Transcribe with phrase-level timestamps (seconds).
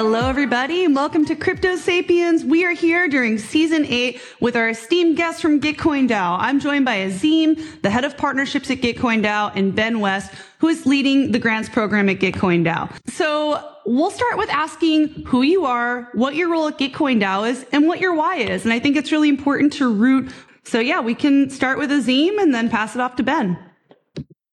[0.00, 2.44] Hello, everybody, and welcome to Crypto Sapiens.
[2.44, 6.36] We are here during season eight with our esteemed guests from Gitcoin DAO.
[6.38, 10.68] I'm joined by Azeem, the head of partnerships at Gitcoin DAO, and Ben West, who
[10.68, 12.88] is leading the grants program at Gitcoin DAO.
[13.10, 17.66] So we'll start with asking who you are, what your role at Gitcoin DAO is,
[17.72, 18.62] and what your why is.
[18.62, 20.30] And I think it's really important to root.
[20.62, 23.58] So yeah, we can start with Azeem and then pass it off to Ben.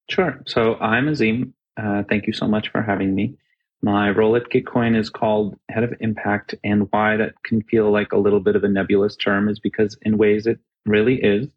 [0.09, 0.41] Sure.
[0.47, 1.51] So I'm Azeem.
[1.77, 3.37] Uh, thank you so much for having me.
[3.85, 8.13] My role at Gitcoin is called Head of Impact, and why that can feel like
[8.13, 10.57] a little bit of a nebulous term is because, in ways, it
[10.87, 11.49] really is.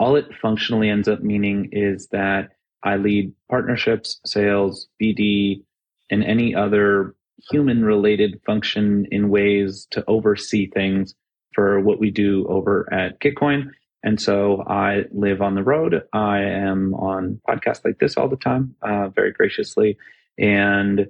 [0.00, 2.48] All it functionally ends up meaning is that
[2.82, 5.62] I lead partnerships, sales, BD,
[6.10, 7.14] and any other
[7.52, 11.14] human related function in ways to oversee things
[11.54, 13.70] for what we do over at Gitcoin.
[14.02, 16.02] And so I live on the road.
[16.12, 19.98] I am on podcasts like this all the time, uh, very graciously.
[20.36, 21.06] And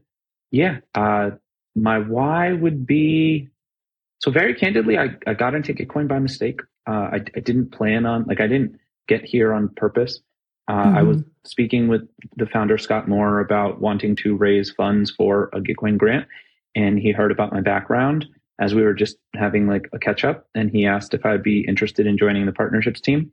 [0.50, 1.30] yeah, uh,
[1.74, 3.48] my why would be
[4.20, 6.60] so very candidly, I, I got into Gitcoin by mistake.
[6.86, 10.20] Uh, I, I didn't plan on, like, I didn't get here on purpose.
[10.68, 10.96] Uh, mm-hmm.
[10.96, 11.28] I was mm-hmm.
[11.44, 12.02] speaking with
[12.36, 16.26] the founder, Scott Moore, about wanting to raise funds for a Gitcoin grant.
[16.76, 18.26] And he heard about my background
[18.60, 20.46] as we were just having like a catch up.
[20.54, 23.32] And he asked if I'd be interested in joining the partnerships team.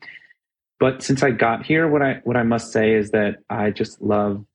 [0.79, 4.01] But since I got here, what I what I must say is that I just
[4.01, 4.45] love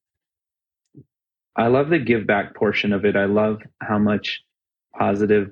[1.56, 3.16] I love the give back portion of it.
[3.16, 4.42] I love how much
[4.96, 5.50] positive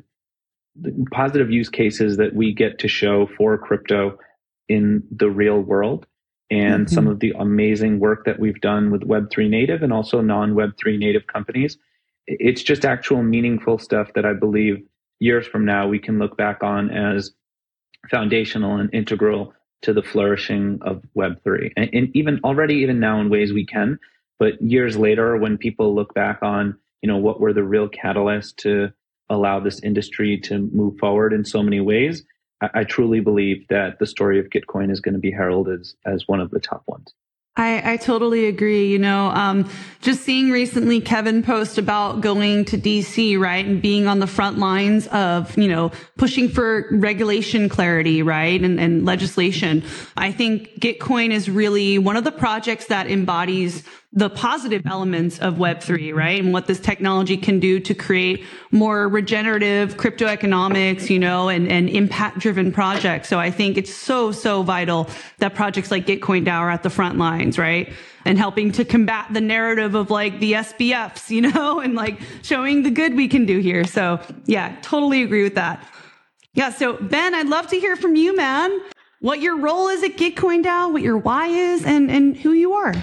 [1.10, 4.16] positive use cases that we get to show for crypto
[4.68, 6.06] in the real world
[6.50, 6.94] and mm-hmm.
[6.94, 10.98] some of the amazing work that we've done with web3 native and also non web3
[10.98, 11.76] native companies
[12.26, 14.76] it's just actual meaningful stuff that i believe
[15.18, 17.32] years from now we can look back on as
[18.08, 23.28] foundational and integral to the flourishing of web3 and, and even already even now in
[23.28, 23.98] ways we can
[24.40, 28.56] but years later, when people look back on, you know, what were the real catalysts
[28.56, 28.92] to
[29.28, 32.24] allow this industry to move forward in so many ways,
[32.60, 35.94] I, I truly believe that the story of Gitcoin is going to be heralded as,
[36.06, 37.14] as one of the top ones.
[37.56, 38.90] I, I totally agree.
[38.90, 39.68] You know, um,
[40.00, 44.58] just seeing recently Kevin post about going to DC, right, and being on the front
[44.58, 49.82] lines of, you know, pushing for regulation clarity, right, and, and legislation.
[50.16, 53.82] I think Gitcoin is really one of the projects that embodies
[54.12, 56.42] the positive elements of Web3, right?
[56.42, 61.70] And what this technology can do to create more regenerative crypto economics, you know, and,
[61.70, 63.28] and impact driven projects.
[63.28, 66.90] So I think it's so, so vital that projects like Gitcoin DAO are at the
[66.90, 67.92] front lines, right?
[68.24, 72.82] And helping to combat the narrative of like the SBFs, you know, and like showing
[72.82, 73.84] the good we can do here.
[73.84, 75.86] So yeah, totally agree with that.
[76.54, 76.70] Yeah.
[76.70, 78.76] So Ben, I'd love to hear from you, man.
[79.20, 82.72] What your role is at Gitcoin DAO, what your why is, and, and who you
[82.72, 82.94] are.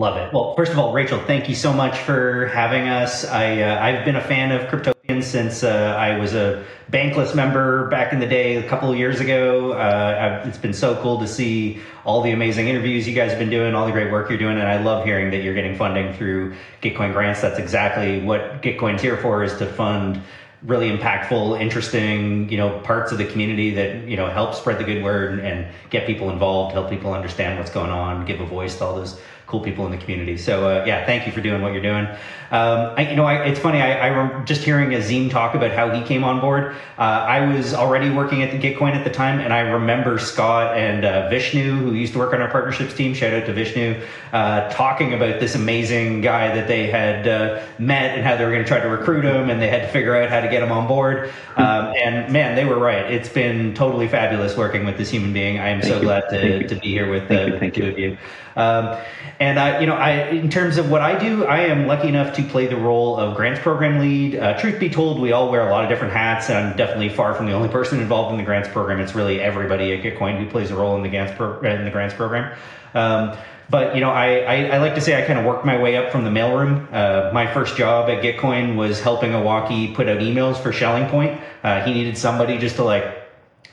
[0.00, 0.32] Love it.
[0.32, 3.26] Well, first of all, Rachel, thank you so much for having us.
[3.26, 7.34] I uh, I've been a fan of Crypto Sapiens since uh, I was a Bankless
[7.34, 9.72] member back in the day, a couple of years ago.
[9.72, 13.50] Uh, it's been so cool to see all the amazing interviews you guys have been
[13.50, 16.14] doing, all the great work you're doing, and I love hearing that you're getting funding
[16.14, 17.42] through Gitcoin grants.
[17.42, 20.22] That's exactly what Gitcoin's here for: is to fund
[20.62, 24.84] really impactful, interesting, you know, parts of the community that, you know, help spread the
[24.84, 28.46] good word and, and, get people involved, help people understand what's going on, give a
[28.46, 29.18] voice to all those
[29.50, 30.36] cool people in the community.
[30.38, 32.06] So uh, yeah, thank you for doing what you're doing.
[32.52, 33.80] Um, I, you know, I, it's funny.
[33.80, 36.74] I, I remember just hearing Azeem talk about how he came on board.
[36.98, 40.76] Uh, I was already working at the Gitcoin at the time, and I remember Scott
[40.76, 43.14] and uh, Vishnu, who used to work on our partnerships team.
[43.14, 48.16] Shout out to Vishnu, uh, talking about this amazing guy that they had uh, met
[48.16, 50.16] and how they were going to try to recruit him, and they had to figure
[50.16, 51.32] out how to get him on board.
[51.56, 53.12] Um, and man, they were right.
[53.12, 55.60] It's been totally fabulous working with this human being.
[55.60, 56.04] I am thank so you.
[56.04, 58.18] glad to, to be here with the two of you.
[58.56, 58.98] Um,
[59.38, 62.36] and I, you know, I, in terms of what I do, I am lucky enough
[62.36, 64.36] to play the role of grants program lead.
[64.36, 67.08] Uh, truth be told, we all wear a lot of different hats, and I'm definitely
[67.08, 69.00] far from the only person involved in the grants program.
[69.00, 71.90] It's really everybody at Gitcoin who plays a role in the grants pro- in the
[71.90, 72.56] grants program.
[72.94, 73.36] Um,
[73.70, 75.96] but you know, I, I, I, like to say I kind of worked my way
[75.96, 76.92] up from the mailroom.
[76.92, 81.40] Uh, my first job at Gitcoin was helping Owocki put out emails for Schelling Point.
[81.62, 83.19] Uh, he needed somebody just to like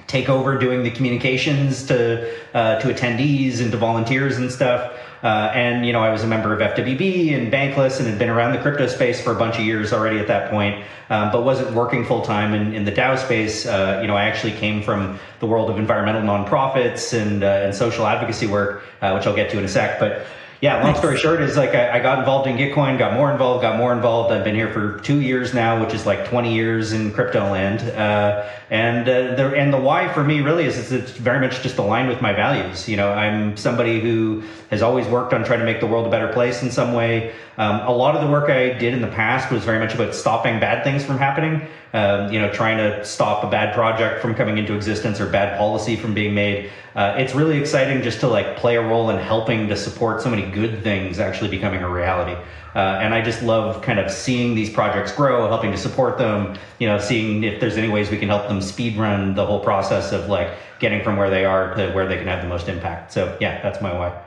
[0.07, 4.94] take over doing the communications to uh, to attendees and to volunteers and stuff.
[5.24, 8.30] Uh, and you know, I was a member of FWB and Bankless, and had been
[8.30, 11.44] around the crypto space for a bunch of years already at that point, um, but
[11.44, 13.65] wasn't working full time in, in the DAO space.
[13.65, 17.75] Uh, you know, I actually came from the world of environmental nonprofits and uh, and
[17.75, 20.00] social advocacy work, uh, which I'll get to in a sec.
[20.00, 20.25] But
[20.59, 23.62] yeah, long story short is like I, I, got involved in Gitcoin, got more involved,
[23.62, 24.33] got more involved.
[24.33, 27.81] I've been here for two years now, which is like 20 years in crypto land.
[27.92, 31.77] Uh, and uh, the and the why for me really is it's very much just
[31.77, 32.89] aligned with my values.
[32.89, 36.09] You know, I'm somebody who has always worked on trying to make the world a
[36.09, 37.36] better place in some way.
[37.57, 40.15] Um, a lot of the work I did in the past was very much about
[40.15, 41.68] stopping bad things from happening.
[41.97, 45.57] Um, you know, trying to stop a bad project from coming into existence or bad
[45.57, 46.69] policy from being made.
[46.95, 50.29] Uh, it's really exciting just to like play a role in helping to support so
[50.29, 52.39] many good things actually becoming a reality.
[52.75, 56.55] Uh, and I just love kind of seeing these projects grow, helping to support them,
[56.77, 59.63] you know, seeing if there's any ways we can help them speed run the whole
[59.63, 62.67] process of like getting from where they are to where they can have the most
[62.67, 63.11] impact.
[63.11, 64.26] So yeah, that's my why.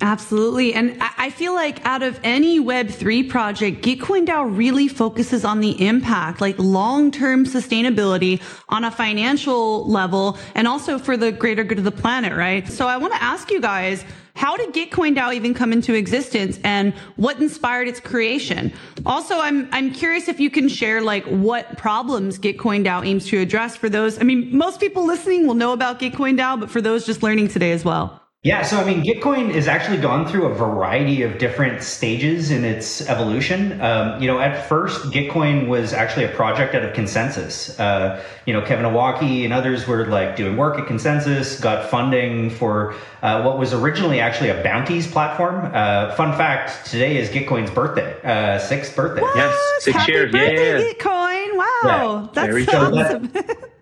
[0.00, 0.74] Absolutely.
[0.74, 5.84] And I feel like out of any Web3 project, Gitcoin DAO really focuses on the
[5.84, 11.84] impact, like long-term sustainability on a financial level and also for the greater good of
[11.84, 12.68] the planet, right?
[12.68, 14.04] So I want to ask you guys,
[14.36, 18.72] how did Gitcoin DAO even come into existence and what inspired its creation?
[19.04, 23.38] Also, I'm, I'm curious if you can share like what problems Gitcoin DAO aims to
[23.38, 24.20] address for those.
[24.20, 27.48] I mean, most people listening will know about Gitcoin DAO, but for those just learning
[27.48, 28.17] today as well.
[28.44, 32.64] Yeah, so I mean, Gitcoin has actually gone through a variety of different stages in
[32.64, 33.80] its evolution.
[33.80, 37.80] Um, you know, at first, Gitcoin was actually a project out of ConsenSys.
[37.80, 42.48] Uh, you know, Kevin Owocki and others were like doing work at ConsenSys, got funding
[42.48, 45.72] for uh, what was originally actually a bounties platform.
[45.74, 49.20] Uh, fun fact: today is Gitcoin's birthday, uh, sixth birthday.
[49.20, 49.36] What?
[49.36, 50.30] Yes, six Happy years.
[50.30, 51.56] Birthday, yeah, Gitcoin!
[51.56, 53.32] Wow, yeah, that's awesome.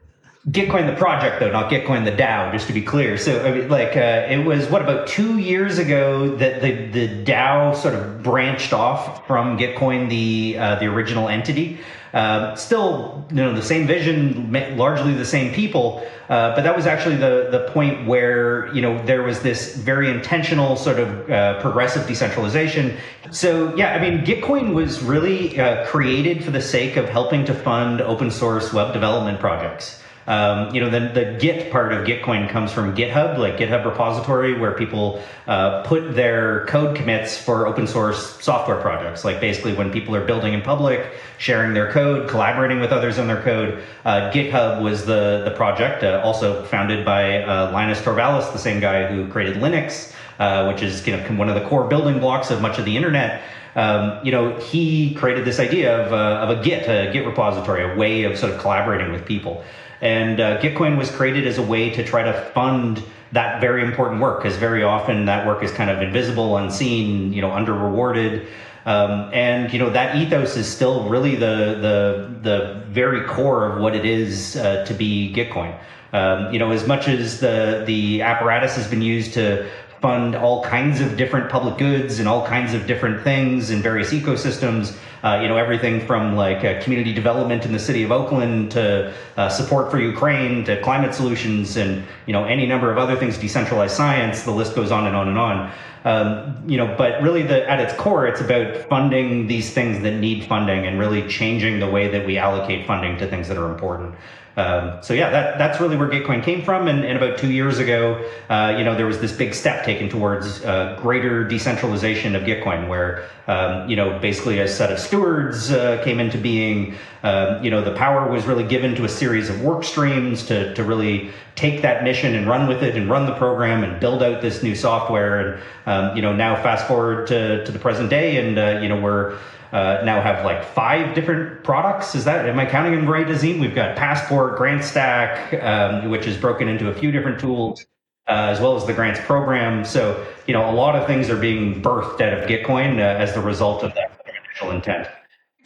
[0.48, 3.18] Gitcoin the project though, not Gitcoin the DAO, just to be clear.
[3.18, 7.24] So I mean, like uh, it was what about two years ago that the the
[7.24, 11.80] DAO sort of branched off from Gitcoin, the uh, the original entity.
[12.14, 16.86] Uh, still, you know, the same vision, largely the same people, uh, but that was
[16.86, 21.60] actually the the point where you know there was this very intentional sort of uh,
[21.60, 22.96] progressive decentralization.
[23.32, 27.52] So yeah, I mean, Gitcoin was really uh, created for the sake of helping to
[27.52, 30.04] fund open source web development projects.
[30.26, 34.58] Um, you know, the, the Git part of Gitcoin comes from GitHub, like GitHub repository,
[34.58, 39.24] where people uh, put their code commits for open source software projects.
[39.24, 43.28] Like basically when people are building in public, sharing their code, collaborating with others on
[43.28, 43.82] their code.
[44.04, 48.80] Uh, GitHub was the, the project, uh, also founded by uh, Linus Torvalds, the same
[48.80, 52.50] guy who created Linux, uh, which is you know, one of the core building blocks
[52.50, 53.42] of much of the internet.
[53.76, 57.92] Um, you know, he created this idea of, uh, of a Git, a Git repository,
[57.92, 59.62] a way of sort of collaborating with people.
[60.00, 63.02] And uh, Gitcoin was created as a way to try to fund
[63.32, 67.40] that very important work, because very often that work is kind of invisible, unseen, you
[67.40, 68.46] know, under rewarded.
[68.84, 73.80] Um, and you know that ethos is still really the the the very core of
[73.82, 75.76] what it is uh, to be Gitcoin.
[76.12, 79.68] Um, you know, as much as the the apparatus has been used to
[80.00, 84.12] fund all kinds of different public goods and all kinds of different things in various
[84.12, 84.96] ecosystems.
[85.22, 89.12] Uh, you know, everything from like uh, community development in the city of Oakland to
[89.36, 93.38] uh, support for Ukraine to climate solutions and, you know, any number of other things,
[93.38, 95.72] decentralized science, the list goes on and on and on.
[96.04, 100.12] Um, you know, but really the, at its core, it's about funding these things that
[100.12, 103.68] need funding and really changing the way that we allocate funding to things that are
[103.72, 104.14] important.
[104.56, 106.88] Um, so yeah, that, that's really where Gitcoin came from.
[106.88, 110.08] And, and about two years ago, uh, you know, there was this big step taken
[110.08, 115.70] towards uh, greater decentralization of Gitcoin, where um, you know basically a set of stewards
[115.70, 116.94] uh, came into being.
[117.22, 120.74] Um, you know, the power was really given to a series of work streams to
[120.74, 124.22] to really take that mission and run with it and run the program and build
[124.22, 125.40] out this new software.
[125.40, 128.88] And um, you know, now fast forward to to the present day, and uh, you
[128.88, 129.38] know we're
[129.72, 132.14] uh, now have like five different products.
[132.14, 133.60] Is that am I counting them right, Azeem?
[133.60, 137.86] We've got Passport, Grant Stack, um, which is broken into a few different tools,
[138.28, 139.84] uh, as well as the grants program.
[139.84, 143.34] So you know, a lot of things are being birthed out of Gitcoin uh, as
[143.34, 145.08] the result of that initial intent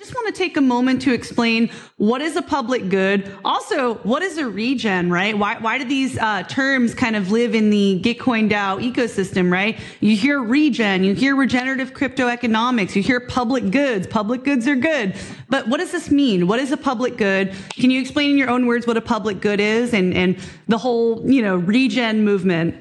[0.00, 3.30] just want to take a moment to explain what is a public good.
[3.44, 5.36] Also, what is a regen, right?
[5.36, 9.78] Why, why do these uh, terms kind of live in the Gitcoin DAO ecosystem, right?
[10.00, 14.06] You hear regen, you hear regenerative crypto economics, you hear public goods.
[14.06, 15.14] Public goods are good.
[15.50, 16.46] But what does this mean?
[16.46, 17.54] What is a public good?
[17.74, 20.78] Can you explain in your own words what a public good is and, and the
[20.78, 22.74] whole, you know, regen movement?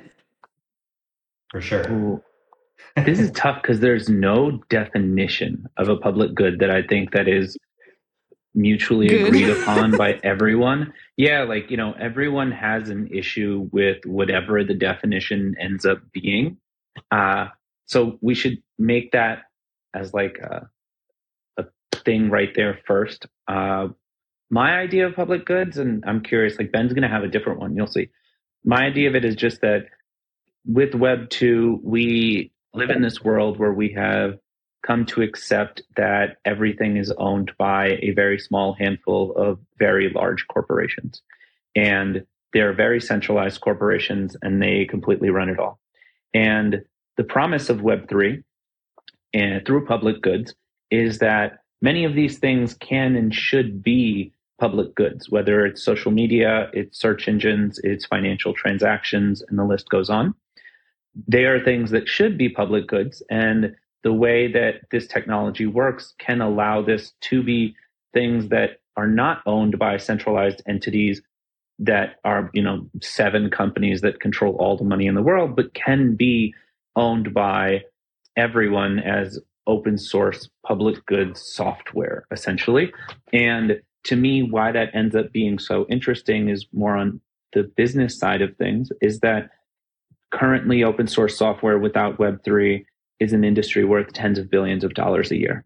[1.52, 2.24] For sure
[3.06, 7.28] this is tough because there's no definition of a public good that I think that
[7.28, 7.58] is
[8.54, 9.28] mutually good.
[9.28, 10.94] agreed upon by everyone.
[11.18, 16.58] Yeah, like, you know, everyone has an issue with whatever the definition ends up being.
[17.12, 17.48] Uh,
[17.86, 19.44] so we should make that
[19.94, 20.70] as like a,
[21.58, 23.26] a thing right there first.
[23.48, 23.90] Uh,
[24.50, 27.60] my idea of public goods, and I'm curious, like Ben's going to have a different
[27.60, 27.76] one.
[27.76, 28.10] You'll see.
[28.66, 29.86] My idea of it is just that
[30.66, 34.38] with Web 2, we live in this world where we have
[34.86, 40.48] come to accept that everything is owned by a very small handful of very large
[40.48, 41.22] corporations.
[41.76, 45.80] And they're very centralized corporations and they completely run it all.
[46.34, 46.84] And
[47.18, 48.44] the promise of Web3
[49.34, 50.54] and eh, through public goods
[50.90, 56.12] is that many of these things can and should be public goods, whether it's social
[56.12, 60.34] media, it's search engines, it's financial transactions, and the list goes on.
[61.28, 63.24] They are things that should be public goods.
[63.30, 67.76] And the way that this technology works can allow this to be
[68.14, 71.22] things that are not owned by centralized entities
[71.80, 75.74] that are, you know, seven companies that control all the money in the world, but
[75.74, 76.54] can be
[76.96, 77.84] owned by
[78.36, 82.92] everyone as open source public goods software, essentially.
[83.32, 87.22] And to me, why that ends up being so interesting is more on
[87.54, 89.50] the business side of things, is that
[90.32, 92.86] currently open source software without Web3
[93.20, 95.66] is an industry worth tens of billions of dollars a year.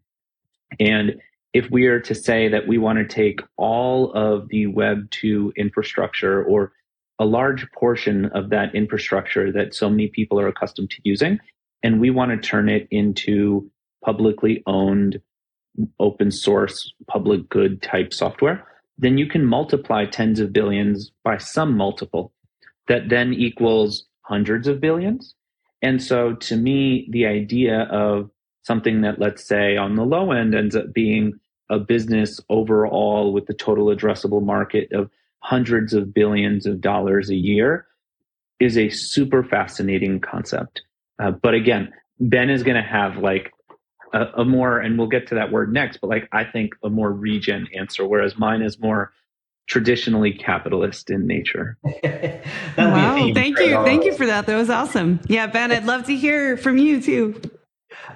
[0.79, 1.21] And
[1.53, 5.53] if we are to say that we want to take all of the Web 2
[5.55, 6.71] infrastructure or
[7.19, 11.39] a large portion of that infrastructure that so many people are accustomed to using,
[11.83, 13.69] and we want to turn it into
[14.03, 15.21] publicly owned,
[15.99, 18.65] open source, public good type software,
[18.97, 22.31] then you can multiply tens of billions by some multiple
[22.87, 25.35] that then equals hundreds of billions.
[25.81, 28.29] And so to me, the idea of
[28.63, 31.39] something that, let's say, on the low end ends up being
[31.69, 37.35] a business overall with the total addressable market of hundreds of billions of dollars a
[37.35, 37.85] year
[38.59, 40.81] is a super fascinating concept.
[41.19, 43.51] Uh, but again, Ben is going to have like
[44.13, 46.89] a, a, more, and we'll get to that word next, but like I think a
[46.89, 49.11] more regen answer, whereas mine is more
[49.67, 51.77] traditionally capitalist in nature.
[52.77, 54.45] wow, thank you, thank you for that.
[54.45, 55.19] That was awesome.
[55.27, 57.41] Yeah, Ben, I'd love to hear from you too.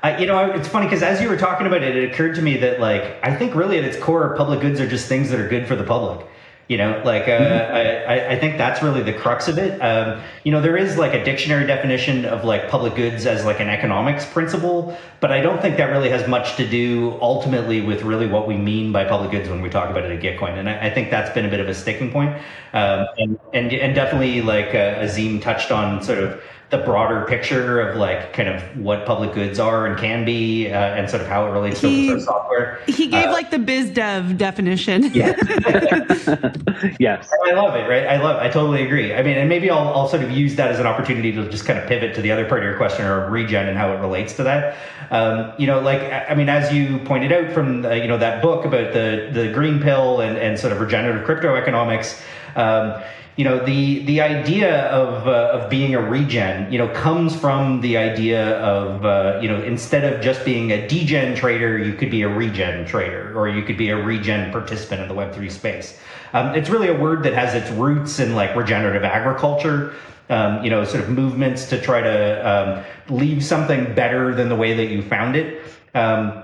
[0.04, 2.42] Uh, you know, it's funny because as you were talking about it, it occurred to
[2.42, 5.40] me that like I think really at its core, public goods are just things that
[5.40, 6.28] are good for the public.
[6.68, 8.10] You know, like uh, mm-hmm.
[8.10, 9.80] I, I think that's really the crux of it.
[9.80, 13.62] Um, you know, there is like a dictionary definition of like public goods as like
[13.62, 18.02] an economics principle, but I don't think that really has much to do ultimately with
[18.04, 20.58] really what we mean by public goods when we talk about it at Gitcoin.
[20.58, 22.36] And I, I think that's been a bit of a sticking point.
[22.74, 27.80] Um, and, and and definitely like uh, Azeem touched on sort of the broader picture
[27.80, 31.28] of like kind of what public goods are and can be uh, and sort of
[31.28, 32.82] how it relates he, to open source software.
[32.88, 35.04] He gave uh, like the biz dev definition.
[35.14, 35.36] Yeah.
[37.00, 37.32] yes.
[37.46, 38.06] I love it, right?
[38.06, 39.14] I love I totally agree.
[39.14, 41.66] I mean, and maybe I'll, I'll sort of use that as an opportunity to just
[41.66, 44.00] kind of pivot to the other part of your question or regen and how it
[44.00, 44.78] relates to that.
[45.10, 48.42] Um, you know, like, I mean, as you pointed out from, uh, you know, that
[48.42, 52.22] book about the, the green pill and, and sort of regenerative crypto economics,
[52.58, 53.02] um,
[53.38, 57.80] you know the the idea of uh, of being a regen you know comes from
[57.82, 62.10] the idea of uh, you know instead of just being a degen trader you could
[62.10, 66.00] be a regen trader or you could be a regen participant in the web3 space.
[66.34, 69.94] Um, it's really a word that has its roots in like regenerative agriculture
[70.30, 74.56] um, you know sort of movements to try to um, leave something better than the
[74.56, 75.64] way that you found it.
[75.94, 76.44] Um,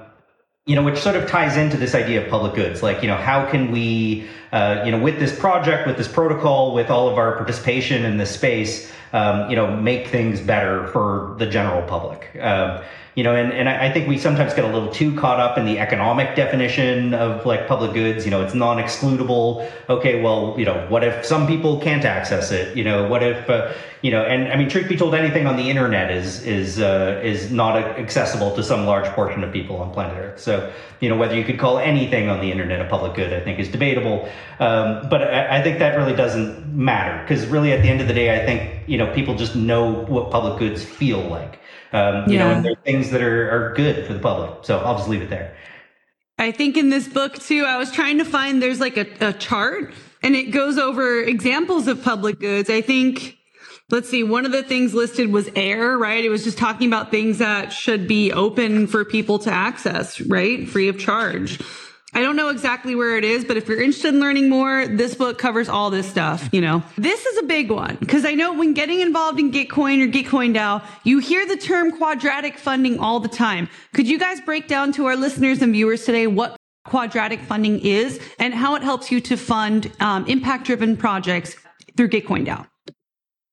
[0.66, 2.82] you know, which sort of ties into this idea of public goods.
[2.82, 6.74] Like, you know, how can we, uh, you know, with this project, with this protocol,
[6.74, 11.36] with all of our participation in this space, um, you know, make things better for
[11.38, 12.30] the general public.
[12.40, 12.82] Um,
[13.16, 15.66] you know, and, and I think we sometimes get a little too caught up in
[15.66, 18.26] the economic definition of like public goods.
[18.26, 19.70] You know, it's non-excludable.
[19.88, 22.76] Okay, well, you know, what if some people can't access it?
[22.76, 25.58] You know, what if, uh, you know, and I mean, truth be told, anything on
[25.58, 29.94] the internet is is uh, is not accessible to some large portion of people on
[29.94, 30.40] planet Earth.
[30.40, 33.42] So, you know, whether you could call anything on the internet a public good, I
[33.42, 34.28] think, is debatable.
[34.60, 38.08] Um, but I, I think that really doesn't matter because really, at the end of
[38.08, 41.60] the day, I think you know people just know what public goods feel like.
[41.94, 42.48] Um, you yeah.
[42.48, 44.66] know, and they're things that are, are good for the public.
[44.66, 45.56] So I'll just leave it there.
[46.40, 49.34] I think in this book too, I was trying to find there's like a, a
[49.34, 52.70] chart and it goes over examples of public goods.
[52.70, 53.38] I think
[53.90, 56.26] let's see, one of the things listed was air, right?
[56.26, 60.68] It was just talking about things that should be open for people to access, right?
[60.68, 61.60] Free of charge.
[62.16, 65.16] I don't know exactly where it is, but if you're interested in learning more, this
[65.16, 66.84] book covers all this stuff, you know.
[66.96, 70.56] This is a big one because I know when getting involved in Gitcoin or Gitcoin
[70.56, 73.68] DAO, you hear the term quadratic funding all the time.
[73.94, 76.56] Could you guys break down to our listeners and viewers today what
[76.86, 81.56] quadratic funding is and how it helps you to fund um, impact driven projects
[81.98, 82.68] through Gitcoin DAO?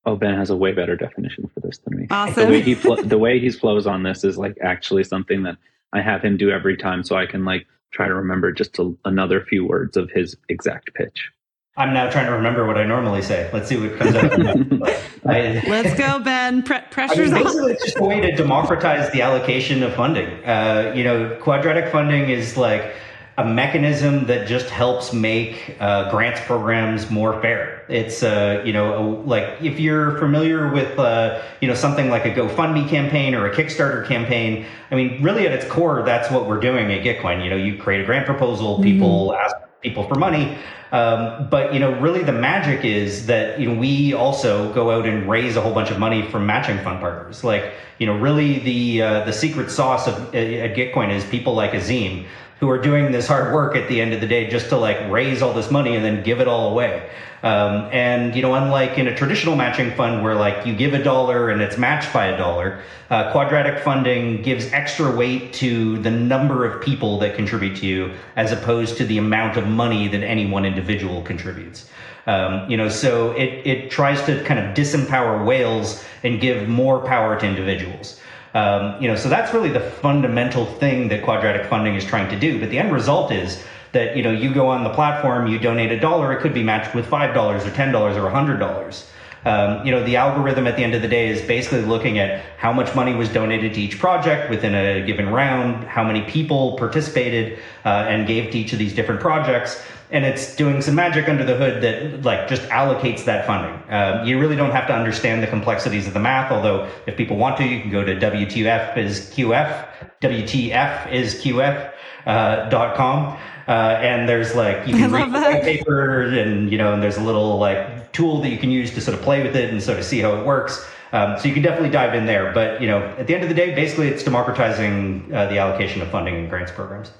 [0.05, 2.07] Oh, Ben has a way better definition for this than me.
[2.09, 2.45] Awesome.
[2.45, 5.57] The way he flo- the way he flows on this is like actually something that
[5.93, 8.95] I have him do every time, so I can like try to remember just a,
[9.05, 11.31] another few words of his exact pitch.
[11.77, 13.49] I'm now trying to remember what I normally say.
[13.53, 14.31] Let's see what comes out.
[15.25, 16.63] I, Let's go, Ben.
[16.63, 20.27] Pre- pressure's I mean, basically, it's just a way to democratize the allocation of funding.
[20.43, 22.93] Uh, you know, quadratic funding is like
[23.41, 27.83] a mechanism that just helps make uh, grants programs more fair.
[27.89, 32.25] It's uh, you know a, like if you're familiar with uh, you know something like
[32.25, 34.65] a GoFundMe campaign or a Kickstarter campaign.
[34.91, 37.43] I mean, really at its core, that's what we're doing at Gitcoin.
[37.43, 39.43] You know, you create a grant proposal, people mm-hmm.
[39.43, 40.57] ask people for money.
[40.91, 45.05] Um, but you know, really, the magic is that you know we also go out
[45.05, 47.43] and raise a whole bunch of money from matching fund partners.
[47.43, 51.71] Like you know, really the uh, the secret sauce of at Gitcoin is people like
[51.71, 52.25] Azeem
[52.61, 55.09] who are doing this hard work at the end of the day just to like
[55.09, 57.09] raise all this money and then give it all away.
[57.41, 61.03] Um, and you know, unlike in a traditional matching fund where like you give a
[61.03, 66.11] dollar and it's matched by a dollar, uh, quadratic funding gives extra weight to the
[66.11, 70.23] number of people that contribute to you as opposed to the amount of money that
[70.23, 71.89] any one individual contributes.
[72.27, 76.99] Um, you know, so it it tries to kind of disempower whales and give more
[76.99, 78.20] power to individuals.
[78.53, 82.39] Um, you know, so that's really the fundamental thing that quadratic funding is trying to
[82.39, 82.59] do.
[82.59, 85.91] But the end result is that you know you go on the platform, you donate
[85.91, 88.57] a dollar, it could be matched with five dollars or ten dollars or a hundred
[88.57, 89.09] dollars.
[89.43, 92.43] Um, you know, the algorithm at the end of the day is basically looking at
[92.57, 96.77] how much money was donated to each project within a given round, how many people
[96.77, 101.27] participated uh, and gave to each of these different projects, and it's doing some magic
[101.27, 103.73] under the hood that like just allocates that funding.
[103.89, 107.37] Uh, you really don't have to understand the complexities of the math, although if people
[107.37, 109.87] want to, you can go to WTF is QF,
[110.21, 111.91] WTF is QF
[112.25, 113.37] uh, dot com.
[113.67, 117.23] Uh, and there's like you can read the paper and you know and there's a
[117.23, 119.97] little like tool that you can use to sort of play with it and sort
[119.97, 122.87] of see how it works um, so you can definitely dive in there but you
[122.87, 126.35] know at the end of the day basically it's democratizing uh, the allocation of funding
[126.35, 127.11] and grants programs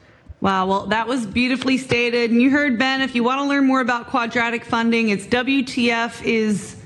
[0.42, 0.66] Wow.
[0.66, 2.32] Well, that was beautifully stated.
[2.32, 6.24] And you heard Ben, if you want to learn more about quadratic funding, it's WTF
[6.24, 6.81] is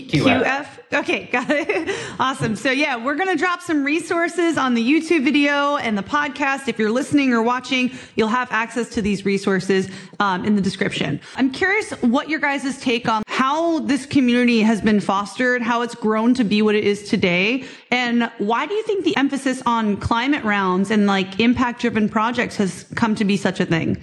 [0.00, 0.42] QF.
[0.44, 0.66] QF.
[0.94, 1.96] Okay, got it.
[2.18, 2.56] awesome.
[2.56, 6.68] So yeah, we're going to drop some resources on the YouTube video and the podcast.
[6.68, 9.88] If you're listening or watching, you'll have access to these resources
[10.20, 11.20] um, in the description.
[11.36, 15.96] I'm curious what your guys' take on how this community has been fostered, how it's
[15.96, 19.96] grown to be what it is today, and why do you think the emphasis on
[19.96, 24.00] climate rounds and like impact driven projects has come to be such a thing?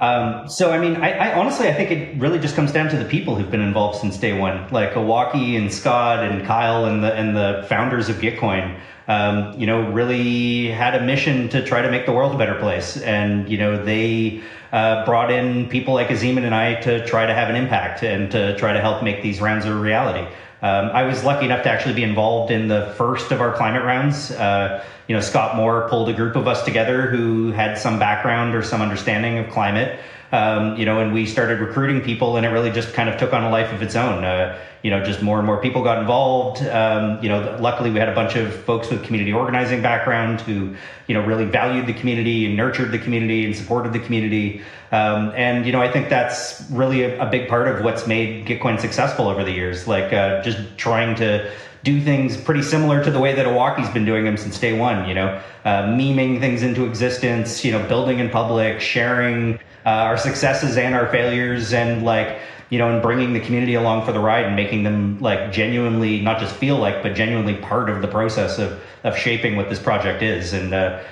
[0.00, 2.96] Um, so, I mean, I, I, honestly, I think it really just comes down to
[2.96, 7.02] the people who've been involved since day one, like Owocki and Scott and Kyle and
[7.02, 8.78] the and the founders of Gitcoin.
[9.08, 12.54] Um, you know, really had a mission to try to make the world a better
[12.60, 17.26] place, and you know, they uh, brought in people like Azeeman and I to try
[17.26, 20.32] to have an impact and to try to help make these rounds a reality.
[20.60, 23.84] Um, I was lucky enough to actually be involved in the first of our climate
[23.84, 24.30] rounds.
[24.30, 28.54] Uh, you know, Scott Moore pulled a group of us together who had some background
[28.54, 30.00] or some understanding of climate.
[30.30, 33.32] Um, you know, and we started recruiting people, and it really just kind of took
[33.32, 34.24] on a life of its own.
[34.24, 36.62] Uh, you know, just more and more people got involved.
[36.62, 40.74] Um, you know, luckily we had a bunch of folks with community organizing background who,
[41.06, 44.62] you know, really valued the community and nurtured the community and supported the community.
[44.90, 48.46] Um, and you know, I think that's really a, a, big part of what's made
[48.46, 49.86] Gitcoin successful over the years.
[49.86, 51.50] Like uh, just trying to
[51.84, 55.06] do things pretty similar to the way that Owocki's been doing them since day one.
[55.06, 57.64] You know, uh, memeing things into existence.
[57.64, 62.78] You know, building in public, sharing uh, our successes and our failures, and like you
[62.78, 66.38] know, and bringing the community along for the ride and making them like genuinely not
[66.38, 70.22] just feel like, but genuinely part of the process of of shaping what this project
[70.22, 70.52] is.
[70.52, 71.02] And uh,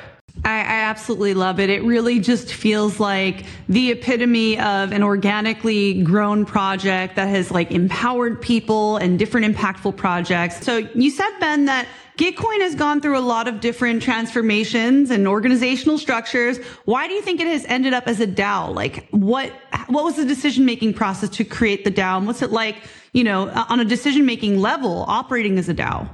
[0.45, 1.71] I, I, absolutely love it.
[1.71, 7.71] It really just feels like the epitome of an organically grown project that has like
[7.71, 10.65] empowered people and different impactful projects.
[10.65, 15.27] So you said, Ben, that Gitcoin has gone through a lot of different transformations and
[15.27, 16.59] organizational structures.
[16.85, 18.75] Why do you think it has ended up as a DAO?
[18.75, 19.53] Like what,
[19.89, 22.19] what was the decision making process to create the DAO?
[22.19, 22.77] And what's it like,
[23.13, 26.09] you know, on a decision making level operating as a DAO?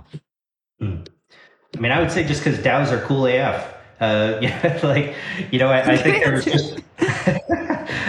[0.81, 1.03] Hmm.
[1.77, 3.82] I mean, I would say just because DAOs are cool AF.
[4.03, 5.15] Uh, yeah, like
[5.53, 6.81] you know, I, I think there's just.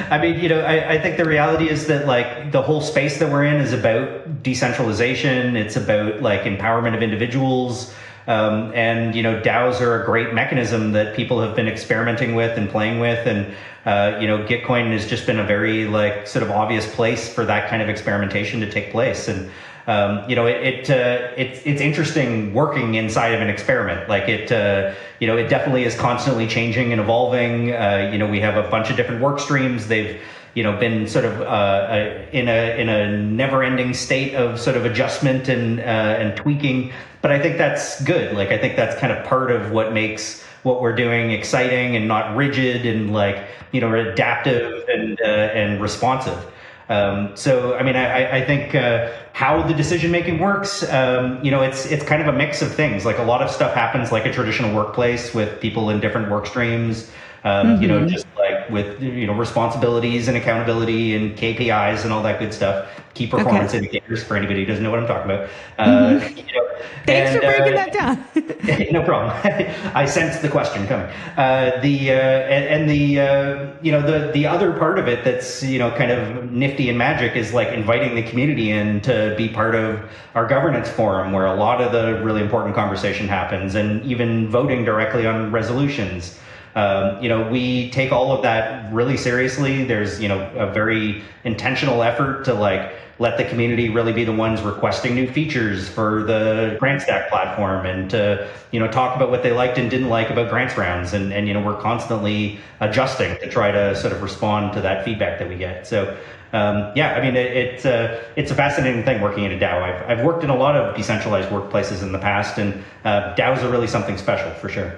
[0.09, 3.19] I mean, you know, I, I think the reality is that like the whole space
[3.19, 5.55] that we're in is about decentralization.
[5.55, 7.93] It's about like empowerment of individuals.
[8.25, 12.57] Um, and you know, DAOs are a great mechanism that people have been experimenting with
[12.57, 13.53] and playing with, and
[13.85, 17.45] uh, you know, Gitcoin has just been a very like sort of obvious place for
[17.45, 19.27] that kind of experimentation to take place.
[19.27, 19.51] And
[19.87, 24.07] um, you know, it, it uh, it's it's interesting working inside of an experiment.
[24.07, 27.73] Like it, uh, you know, it definitely is constantly changing and evolving.
[27.73, 29.87] Uh, you know, we have a bunch of different work streams.
[29.87, 30.21] They've
[30.53, 34.77] you know been sort of uh, in a in a never ending state of sort
[34.77, 36.93] of adjustment and uh, and tweaking.
[37.21, 38.35] But I think that's good.
[38.35, 42.07] Like I think that's kind of part of what makes what we're doing exciting and
[42.07, 46.52] not rigid and like you know adaptive and uh, and responsive.
[46.93, 51.49] Um, so, I mean, I, I think uh, how the decision making works, um, you
[51.49, 53.03] know, it's it's kind of a mix of things.
[53.03, 56.45] Like a lot of stuff happens like a traditional workplace with people in different work
[56.45, 57.09] streams.
[57.43, 57.81] Um, mm-hmm.
[57.81, 58.15] You know, mm-hmm.
[58.15, 58.27] just
[58.71, 63.69] with you know responsibilities and accountability and KPIs and all that good stuff key performance
[63.69, 63.77] okay.
[63.77, 65.49] indicators for anybody who doesn't know what I'm talking about.
[65.77, 66.37] Uh, mm-hmm.
[66.37, 66.63] you know,
[67.05, 68.91] Thanks and, for breaking uh, that down.
[68.91, 69.31] no problem.
[69.95, 71.07] I sense the question coming.
[71.37, 75.23] Uh, the uh, and, and, the uh, you know the the other part of it
[75.23, 79.33] that's you know kind of nifty and magic is like inviting the community in to
[79.37, 83.75] be part of our governance forum where a lot of the really important conversation happens
[83.75, 86.39] and even voting directly on resolutions.
[86.75, 89.85] Um, you know, we take all of that really seriously.
[89.85, 94.33] There's, you know, a very intentional effort to like let the community really be the
[94.33, 99.43] ones requesting new features for the GrantStack platform and to, you know, talk about what
[99.43, 101.13] they liked and didn't like about grants rounds.
[101.13, 105.05] And, and you know, we're constantly adjusting to try to sort of respond to that
[105.05, 105.85] feedback that we get.
[105.85, 106.17] So,
[106.53, 109.81] um, yeah, I mean, it, it uh, it's a fascinating thing working in a DAO.
[109.81, 113.63] I've, I've worked in a lot of decentralized workplaces in the past, and uh, DAOs
[113.63, 114.95] are really something special for sure.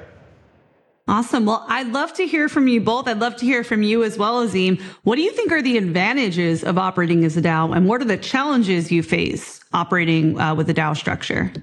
[1.08, 1.46] Awesome.
[1.46, 3.08] Well, I'd love to hear from you both.
[3.08, 4.82] I'd love to hear from you as well, Azeem.
[5.04, 8.06] What do you think are the advantages of operating as a DAO, and what are
[8.06, 11.54] the challenges you face operating uh, with a DAO structure?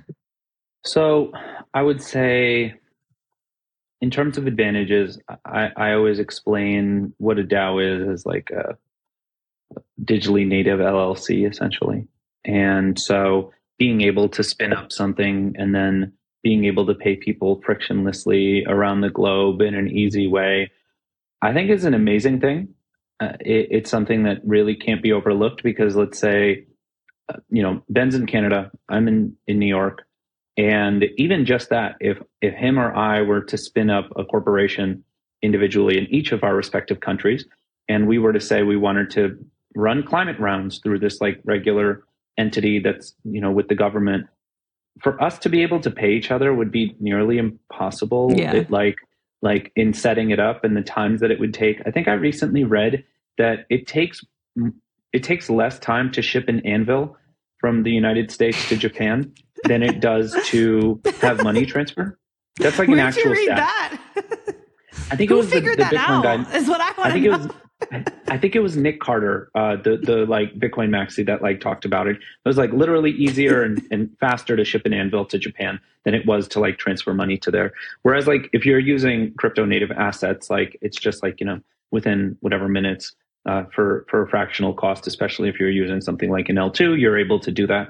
[0.85, 1.33] So,
[1.75, 2.75] I would say,
[4.01, 8.79] in terms of advantages, I, I always explain what a DAO is as like a
[10.05, 12.07] digitally native LLC, essentially.
[12.45, 17.63] And so, being able to spin up something and then being able to pay people
[17.67, 20.71] frictionlessly around the globe in an easy way,
[21.41, 22.75] I think is an amazing thing.
[23.21, 26.67] Uh, it, it's something that really can't be overlooked because let's say,
[27.29, 30.03] uh, you know, Ben's in Canada, I'm in, in New York.
[30.57, 35.05] And even just that, if, if him or I were to spin up a corporation
[35.41, 37.47] individually in each of our respective countries,
[37.89, 39.39] and we were to say we wanted to
[39.75, 42.05] run climate rounds through this like regular
[42.37, 44.27] entity that's, you know, with the government,
[45.01, 48.33] for us to be able to pay each other would be nearly impossible.
[48.37, 48.55] Yeah.
[48.55, 48.97] It, like
[49.41, 51.81] like in setting it up and the times that it would take.
[51.85, 53.05] I think I recently read
[53.39, 54.21] that it takes
[55.13, 57.17] it takes less time to ship an anvil
[57.59, 59.33] from the United States to Japan
[59.65, 62.19] than it does to have money transfer.
[62.59, 64.01] That's like Where'd an actual you read stat.
[64.15, 64.57] That?
[65.11, 66.47] I think Who it was figured the, the that Bitcoin out?
[66.49, 66.57] guy.
[66.57, 67.35] Is what I want I think know.
[67.35, 67.51] it was
[68.29, 71.85] I think it was Nick Carter, uh, the the like Bitcoin maxi that like talked
[71.85, 72.17] about it.
[72.17, 76.15] It was like literally easier and, and faster to ship an anvil to Japan than
[76.15, 77.73] it was to like transfer money to there.
[78.03, 82.37] Whereas like if you're using crypto native assets, like it's just like you know within
[82.41, 83.15] whatever minutes
[83.47, 87.19] uh, for for a fractional cost, especially if you're using something like an L2, you're
[87.19, 87.89] able to do that.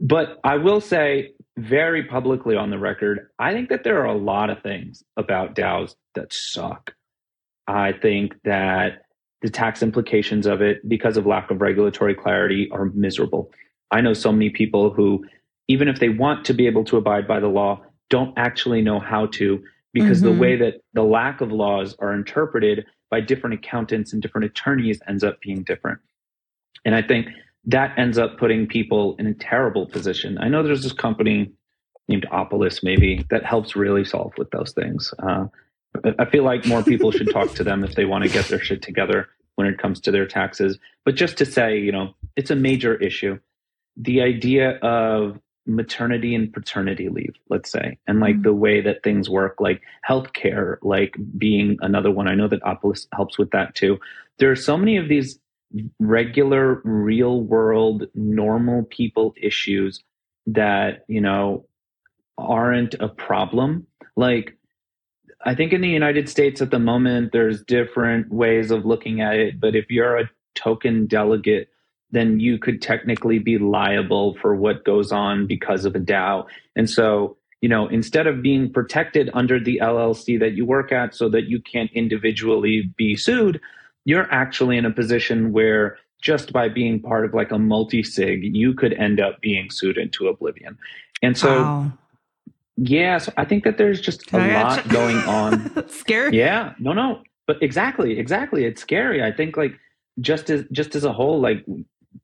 [0.00, 4.16] But I will say very publicly on the record, I think that there are a
[4.16, 6.94] lot of things about DAOs that suck.
[7.68, 9.02] I think that
[9.42, 13.52] the tax implications of it, because of lack of regulatory clarity, are miserable.
[13.90, 15.24] I know so many people who,
[15.68, 18.98] even if they want to be able to abide by the law, don't actually know
[18.98, 20.34] how to because mm-hmm.
[20.34, 25.00] the way that the lack of laws are interpreted by different accountants and different attorneys
[25.06, 25.98] ends up being different.
[26.84, 27.28] And I think
[27.66, 30.38] that ends up putting people in a terrible position.
[30.38, 31.52] I know there's this company
[32.08, 35.12] named Opolis, maybe, that helps really solve with those things.
[35.18, 35.46] Uh,
[36.18, 38.60] I feel like more people should talk to them if they want to get their
[38.60, 40.78] shit together when it comes to their taxes.
[41.04, 43.38] But just to say, you know, it's a major issue.
[43.96, 48.42] The idea of maternity and paternity leave, let's say, and like mm-hmm.
[48.42, 52.28] the way that things work, like healthcare, like being another one.
[52.28, 53.98] I know that Opolis helps with that too.
[54.38, 55.38] There are so many of these
[55.98, 60.02] regular, real world, normal people issues
[60.46, 61.66] that, you know,
[62.38, 63.86] aren't a problem.
[64.16, 64.56] Like
[65.44, 69.36] I think in the United States at the moment, there's different ways of looking at
[69.36, 69.60] it.
[69.60, 71.68] But if you're a token delegate,
[72.10, 76.46] then you could technically be liable for what goes on because of a DAO.
[76.74, 81.14] And so, you know, instead of being protected under the LLC that you work at
[81.14, 83.60] so that you can't individually be sued,
[84.04, 88.40] you're actually in a position where just by being part of like a multi sig,
[88.42, 90.78] you could end up being sued into oblivion.
[91.22, 91.92] And so, wow.
[92.80, 95.88] Yeah, so I think that there's just a lot going on.
[95.88, 96.36] scary.
[96.36, 98.64] Yeah, no, no, but exactly, exactly.
[98.64, 99.22] It's scary.
[99.22, 99.72] I think like
[100.20, 101.64] just as just as a whole, like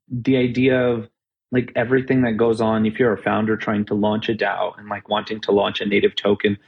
[0.08, 1.08] the idea of
[1.54, 2.84] like everything that goes on.
[2.84, 5.86] If you're a founder trying to launch a DAO and like wanting to launch a
[5.86, 6.58] native token,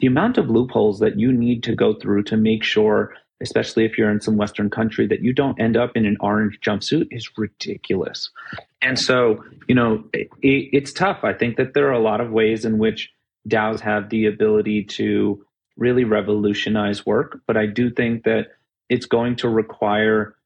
[0.00, 3.96] the amount of loopholes that you need to go through to make sure, especially if
[3.96, 7.30] you're in some Western country, that you don't end up in an orange jumpsuit is
[7.38, 8.30] ridiculous.
[8.82, 11.24] And so, you know, it, it's tough.
[11.24, 13.10] I think that there are a lot of ways in which
[13.48, 15.44] DAOs have the ability to
[15.76, 18.48] really revolutionize work, but I do think that
[18.88, 20.36] it's going to require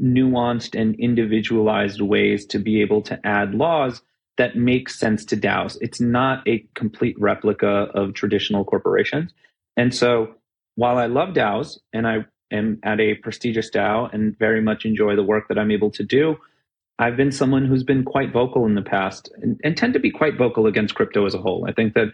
[0.00, 4.02] nuanced and individualized ways to be able to add laws
[4.36, 5.76] that make sense to DAOs.
[5.80, 9.32] It's not a complete replica of traditional corporations.
[9.76, 10.34] And so
[10.76, 15.16] while I love DAOs and I am at a prestigious DAO and very much enjoy
[15.16, 16.36] the work that I'm able to do,
[16.98, 20.10] I've been someone who's been quite vocal in the past and, and tend to be
[20.10, 21.64] quite vocal against crypto as a whole.
[21.68, 22.08] I think that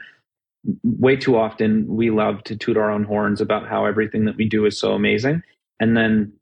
[0.82, 4.48] way too often we love to toot our own horns about how everything that we
[4.48, 5.42] do is so amazing.
[5.80, 6.32] And then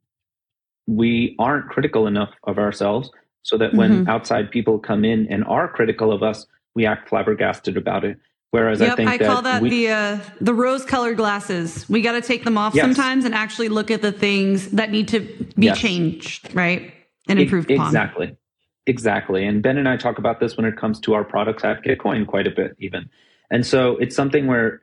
[0.87, 3.09] we aren't critical enough of ourselves
[3.43, 4.09] so that when mm-hmm.
[4.09, 8.17] outside people come in and are critical of us, we act flabbergasted about it.
[8.51, 11.89] Whereas yep, I think I that call that we, the uh, the rose colored glasses.
[11.89, 12.83] We got to take them off yes.
[12.83, 15.21] sometimes and actually look at the things that need to
[15.57, 15.79] be yes.
[15.79, 16.93] changed, right,
[17.27, 17.87] and improved it, upon.
[17.87, 18.37] Exactly,
[18.85, 19.45] exactly.
[19.45, 22.27] And Ben and I talk about this when it comes to our products at Gitcoin
[22.27, 23.09] quite a bit, even.
[23.49, 24.81] And so it's something where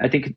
[0.00, 0.36] I think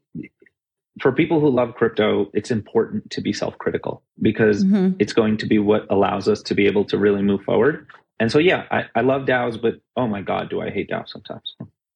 [1.01, 4.95] for people who love crypto, it's important to be self critical because mm-hmm.
[4.99, 7.87] it's going to be what allows us to be able to really move forward.
[8.19, 11.09] And so, yeah, I, I love DAOs, but oh my God, do I hate DAOs
[11.09, 11.55] sometimes.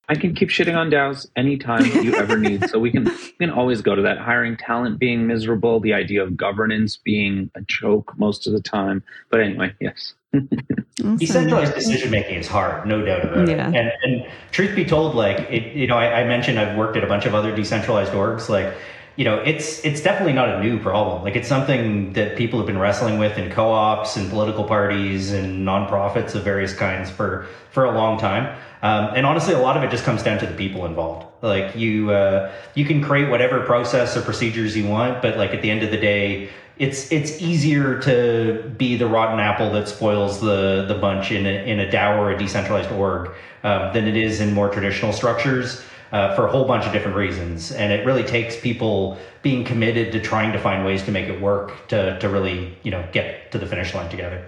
[0.10, 2.68] I can keep shitting on DAOs anytime you ever need.
[2.70, 4.18] So we can we can always go to that.
[4.18, 9.04] Hiring talent being miserable, the idea of governance being a joke most of the time.
[9.30, 10.16] But anyway, yes.
[10.96, 13.70] Decentralized decision making is hard, no doubt about yeah.
[13.70, 13.76] it.
[13.76, 17.04] And, and truth be told, like it, you know, I, I mentioned I've worked at
[17.04, 18.50] a bunch of other decentralized orgs.
[18.50, 18.74] Like
[19.20, 21.24] you know, it's it's definitely not a new problem.
[21.24, 25.68] Like it's something that people have been wrestling with in co-ops and political parties and
[25.68, 28.58] nonprofits of various kinds for for a long time.
[28.82, 31.26] Um, and honestly, a lot of it just comes down to the people involved.
[31.42, 35.62] Like you, uh, you can create whatever process or procedures you want, but like at
[35.62, 40.40] the end of the day, it's it's easier to be the rotten apple that spoils
[40.40, 43.32] the the bunch in a, in a DAO or a decentralized org
[43.64, 45.84] um, than it is in more traditional structures.
[46.12, 47.72] Uh, for a whole bunch of different reasons.
[47.72, 51.40] And it really takes people being committed to trying to find ways to make it
[51.40, 54.44] work to, to really, you know, get to the finish line together.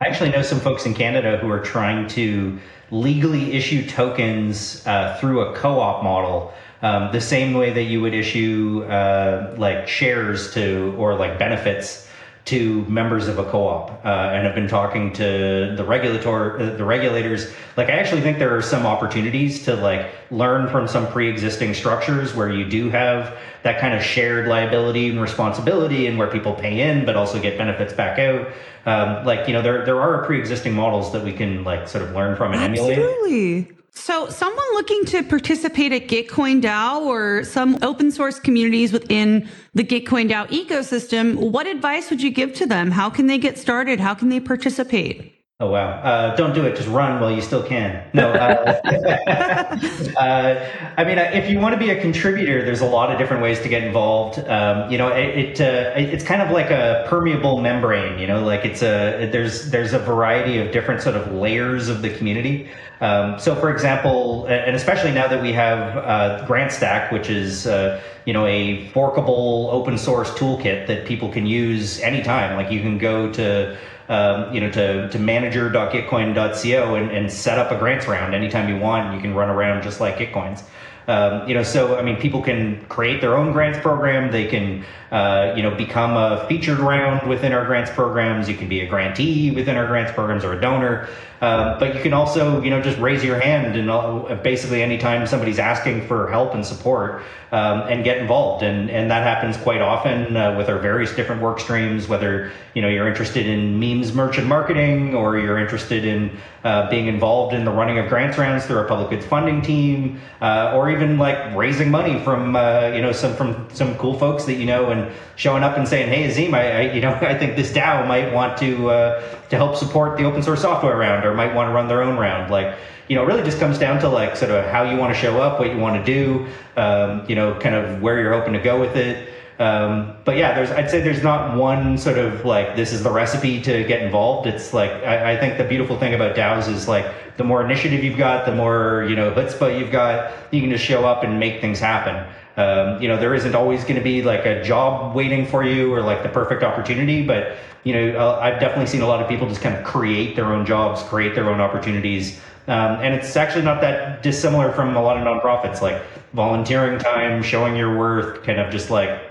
[0.00, 2.56] I actually know some folks in Canada who are trying to
[2.92, 8.14] legally issue tokens uh, through a co-op model um, the same way that you would
[8.14, 12.07] issue uh, like shares to or like benefits
[12.48, 16.84] to members of a co-op uh, and have been talking to the regulator uh, the
[16.84, 21.74] regulators like i actually think there are some opportunities to like learn from some pre-existing
[21.74, 26.54] structures where you do have that kind of shared liability and responsibility and where people
[26.54, 28.48] pay in but also get benefits back out
[28.86, 32.12] um, like you know there there are pre-existing models that we can like sort of
[32.12, 33.56] learn from and Absolutely.
[33.56, 33.77] emulate.
[33.98, 39.84] So, someone looking to participate at Gitcoin DAO or some open source communities within the
[39.84, 42.92] Gitcoin DAO ecosystem, what advice would you give to them?
[42.92, 44.00] How can they get started?
[44.00, 45.37] How can they participate?
[45.60, 45.88] Oh wow!
[45.88, 46.76] Uh, don't do it.
[46.76, 48.08] Just run while you still can.
[48.14, 48.30] No.
[48.30, 48.80] Uh,
[50.16, 53.42] uh, I mean, if you want to be a contributor, there's a lot of different
[53.42, 54.38] ways to get involved.
[54.38, 58.20] Um, you know, it, it uh, it's kind of like a permeable membrane.
[58.20, 62.02] You know, like it's a there's there's a variety of different sort of layers of
[62.02, 62.68] the community.
[63.00, 68.00] Um, so, for example, and especially now that we have uh, GrantStack, which is uh,
[68.26, 72.54] you know a forkable open source toolkit that people can use anytime.
[72.54, 73.76] Like you can go to
[74.08, 78.80] um, you know, to, to manager.gitcoin.co and, and set up a grants round anytime you
[78.80, 79.14] want.
[79.14, 80.62] You can run around just like Gitcoins.
[81.08, 84.30] Um, you know, so I mean, people can create their own grants program.
[84.30, 88.48] They can, uh, you know, become a featured round within our grants programs.
[88.48, 91.08] You can be a grantee within our grants programs or a donor.
[91.40, 95.24] Uh, but you can also, you know, just raise your hand and uh, basically anytime
[95.24, 98.64] somebody's asking for help and support um, and get involved.
[98.64, 102.82] And, and that happens quite often uh, with our various different work streams, whether, you
[102.82, 107.64] know, you're interested in memes merchant marketing or you're interested in uh, being involved in
[107.64, 111.54] the running of grants rounds through our public goods funding team, uh, or even like
[111.54, 112.46] raising money from,
[112.94, 114.97] you know, some, from some cool folks that you know and
[115.36, 118.32] showing up and saying, "Hey, Azeem, I, I you know I think this DAO might
[118.32, 121.72] want to uh, to help support the open source software round, or might want to
[121.72, 122.76] run their own round." Like,
[123.08, 125.20] you know, it really just comes down to like sort of how you want to
[125.20, 128.52] show up, what you want to do, um, you know, kind of where you're hoping
[128.52, 129.28] to go with it.
[129.58, 133.10] Um, but yeah, there's I'd say there's not one sort of like this is the
[133.10, 134.46] recipe to get involved.
[134.46, 138.04] It's like I, I think the beautiful thing about DAOs is like the more initiative
[138.04, 141.40] you've got, the more you know chutzpah you've got, you can just show up and
[141.40, 142.24] make things happen.
[142.58, 145.94] Um, you know, there isn't always going to be like a job waiting for you
[145.94, 149.28] or like the perfect opportunity, but you know, uh, I've definitely seen a lot of
[149.28, 152.40] people just kind of create their own jobs, create their own opportunities.
[152.66, 157.44] Um, and it's actually not that dissimilar from a lot of nonprofits, like volunteering time,
[157.44, 159.22] showing your worth, kind of just like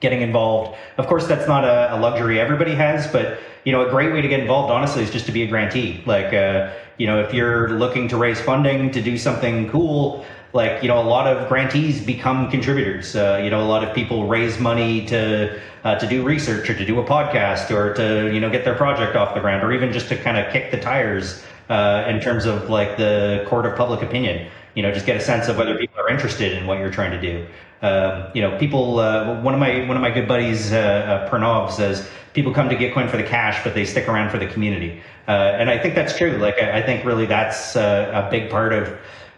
[0.00, 0.76] getting involved.
[0.98, 4.20] Of course, that's not a, a luxury everybody has, but you know, a great way
[4.20, 6.02] to get involved, honestly, is just to be a grantee.
[6.06, 10.82] Like, uh, you know, if you're looking to raise funding to do something cool, like
[10.82, 13.14] you know a lot of grantees become contributors.
[13.14, 16.74] Uh, you know, a lot of people raise money to uh, to do research or
[16.74, 19.72] to do a podcast or to you know get their project off the ground or
[19.72, 23.66] even just to kind of kick the tires uh, in terms of like the court
[23.66, 24.50] of public opinion.
[24.74, 27.12] You know, just get a sense of whether people are interested in what you're trying
[27.12, 27.46] to do.
[27.82, 28.98] Um, you know, people.
[28.98, 32.68] Uh, one of my one of my good buddies, uh, uh, Pernov, says people come
[32.68, 35.00] to Gitcoin for the cash, but they stick around for the community.
[35.26, 36.36] And I think that's true.
[36.36, 38.96] Like, I, I think really that's a big part of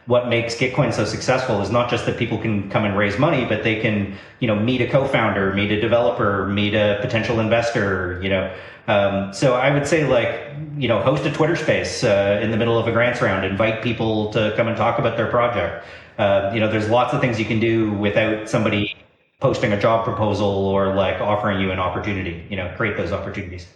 [0.09, 3.44] what makes Gitcoin so successful is not just that people can come and raise money,
[3.44, 8.18] but they can, you know, meet a co-founder, meet a developer, meet a potential investor,
[8.23, 8.51] you know.
[8.87, 12.57] Um, so I would say like, you know, host a Twitter space uh, in the
[12.57, 15.85] middle of a grants round, invite people to come and talk about their project.
[16.16, 18.97] Uh, you know, there's lots of things you can do without somebody
[19.40, 23.68] posting a job proposal or like offering you an opportunity, you know, create those opportunities.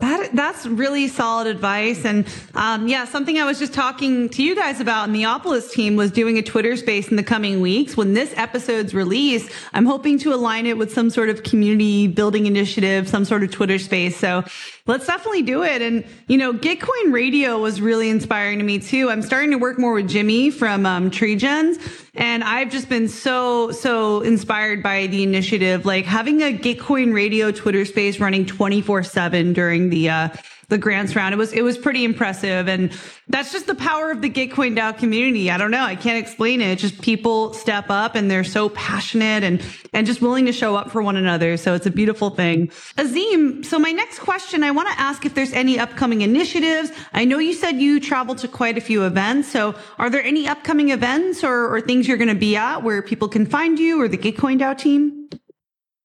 [0.00, 4.54] That that's really solid advice, and um, yeah, something I was just talking to you
[4.54, 5.08] guys about.
[5.08, 7.96] And the Opolis team was doing a Twitter space in the coming weeks.
[7.96, 12.46] When this episode's released, I'm hoping to align it with some sort of community building
[12.46, 14.16] initiative, some sort of Twitter space.
[14.16, 14.44] So
[14.88, 15.80] let's definitely do it.
[15.80, 19.08] And you know, Gitcoin Radio was really inspiring to me too.
[19.10, 21.80] I'm starting to work more with Jimmy from um, TreeGens,
[22.14, 25.86] and I've just been so so inspired by the initiative.
[25.86, 30.28] Like having a Gitcoin Radio Twitter space running 24 seven during the uh,
[30.68, 31.32] the grants round.
[31.32, 32.92] It was it was pretty impressive, and
[33.28, 35.50] that's just the power of the Gitcoin DAO community.
[35.50, 36.78] I don't know, I can't explain it.
[36.78, 39.62] Just people step up and they're so passionate and
[39.94, 41.56] and just willing to show up for one another.
[41.56, 42.68] So it's a beautiful thing.
[42.96, 46.92] Azeem, so my next question, I want to ask if there's any upcoming initiatives.
[47.14, 49.48] I know you said you traveled to quite a few events.
[49.50, 53.00] So are there any upcoming events or, or things you're going to be at where
[53.00, 55.30] people can find you or the Gitcoin DAO team?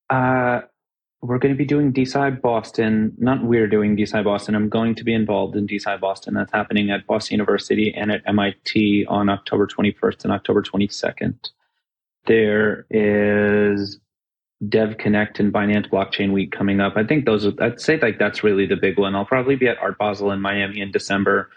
[0.09, 0.61] Uh,
[1.23, 3.13] we're going to be doing DeSci Boston.
[3.17, 4.55] Not we're doing DeSci Boston.
[4.55, 6.33] I'm going to be involved in DeSci Boston.
[6.33, 11.35] That's happening at Boston University and at MIT on October 21st and October 22nd.
[12.25, 14.01] There is
[14.67, 16.97] Dev Connect and Binance Blockchain Week coming up.
[16.97, 17.47] I think those.
[17.59, 19.15] I'd say like that's really the big one.
[19.15, 21.49] I'll probably be at Art Basel in Miami in December,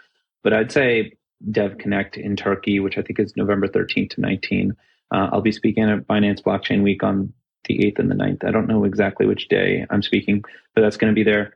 [0.43, 1.11] but I'd say
[1.51, 4.73] Dev Connect in Turkey, which I think is November 13th to 19.
[5.13, 7.33] Uh, I'll be speaking at Binance Blockchain Week on
[7.67, 8.45] the 8th and the 9th.
[8.45, 11.55] I don't know exactly which day I'm speaking, but that's going to be there.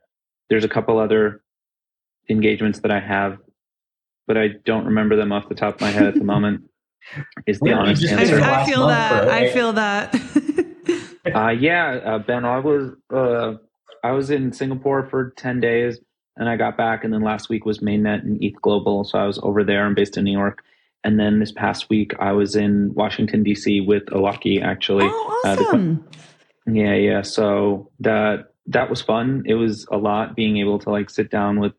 [0.50, 1.42] There's a couple other
[2.30, 3.38] engagements that I have,
[4.28, 6.70] but I don't remember them off the top of my head at the moment.
[7.48, 8.40] Is the honest answer.
[8.40, 9.28] I, I feel that.
[9.28, 10.16] I feel that.
[11.34, 13.54] uh, yeah, uh, Ben, I was uh,
[14.04, 16.00] I was in Singapore for ten days,
[16.38, 19.26] and I got back, and then last week was mainnet and ETH Global, so I
[19.26, 19.84] was over there.
[19.86, 20.64] I'm based in New York,
[21.04, 23.82] and then this past week, I was in Washington D.C.
[23.82, 24.62] with Owocki.
[24.64, 26.06] Actually, oh, awesome.
[26.08, 26.12] Uh,
[26.66, 27.22] the, yeah, yeah.
[27.24, 29.44] So that that was fun.
[29.46, 31.74] It was a lot being able to like sit down with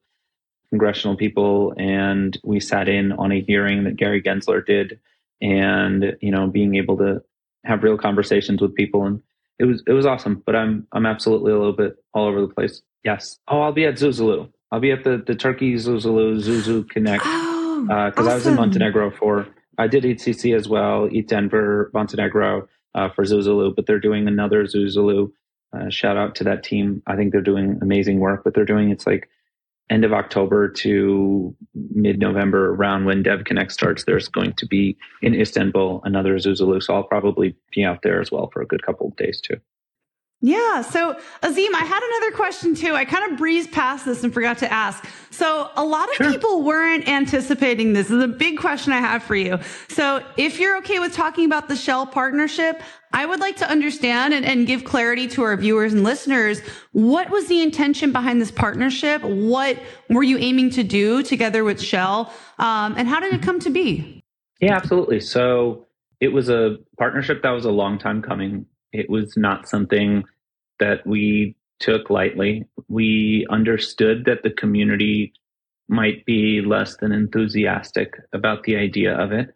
[0.70, 4.98] congressional people, and we sat in on a hearing that Gary Gensler did,
[5.40, 7.22] and you know, being able to
[7.64, 9.22] have real conversations with people, and
[9.60, 10.42] it was it was awesome.
[10.44, 12.82] But I'm I'm absolutely a little bit all over the place.
[13.04, 13.38] Yes.
[13.46, 14.50] Oh, I'll be at Zuzalu.
[14.72, 17.24] I'll be at the the Turkey Zuzalu Zuzu Connect.
[17.90, 18.28] Oh because uh, awesome.
[18.30, 19.46] I was in Montenegro for
[19.78, 25.32] I did ETHCC as well, ETHDenver, Montenegro uh, for Zuzalu, but they're doing another Zuzalu.
[25.72, 27.02] Uh, shout out to that team.
[27.06, 28.44] I think they're doing amazing work.
[28.44, 29.28] But they're doing it's like
[29.90, 34.04] end of October to mid November, around when Dev Connect starts.
[34.04, 38.30] There's going to be in Istanbul another Zuzalu, so I'll probably be out there as
[38.30, 39.56] well for a good couple of days too.
[40.44, 40.82] Yeah.
[40.82, 42.94] So Azeem, I had another question too.
[42.94, 45.06] I kind of breezed past this and forgot to ask.
[45.30, 46.32] So a lot of sure.
[46.32, 48.08] people weren't anticipating this.
[48.08, 49.60] this is a big question I have for you.
[49.88, 54.34] So if you're okay with talking about the Shell partnership, I would like to understand
[54.34, 56.60] and, and give clarity to our viewers and listeners.
[56.90, 59.22] What was the intention behind this partnership?
[59.22, 59.78] What
[60.10, 62.32] were you aiming to do together with Shell?
[62.58, 64.24] Um, and how did it come to be?
[64.60, 65.20] Yeah, absolutely.
[65.20, 65.86] So
[66.18, 68.66] it was a partnership that was a long time coming.
[68.92, 70.24] It was not something
[70.78, 72.66] that we took lightly.
[72.88, 75.32] We understood that the community
[75.88, 79.54] might be less than enthusiastic about the idea of it.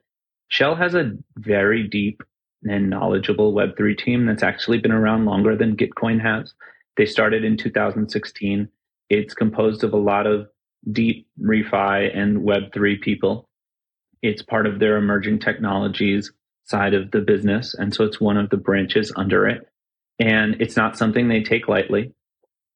[0.49, 2.22] Shell has a very deep
[2.64, 6.55] and knowledgeable Web3 team that's actually been around longer than Gitcoin has.
[6.96, 8.68] They started in 2016.
[9.09, 10.49] It's composed of a lot of
[10.92, 13.49] deep refi and Web3 people.
[14.22, 16.33] It's part of their emerging technologies
[16.66, 17.74] side of the business.
[17.74, 19.68] And so it's one of the branches under it
[20.18, 22.12] and it's not something they take lightly.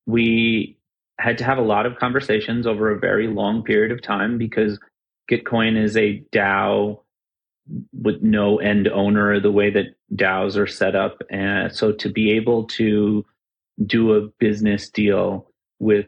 [0.06, 0.76] We
[1.18, 4.78] had to have a lot of conversations over a very long period of time because
[5.30, 7.00] Gitcoin is a DAO
[7.92, 11.22] with no end owner, the way that DAOs are set up.
[11.30, 13.24] And so to be able to
[13.84, 16.06] do a business deal with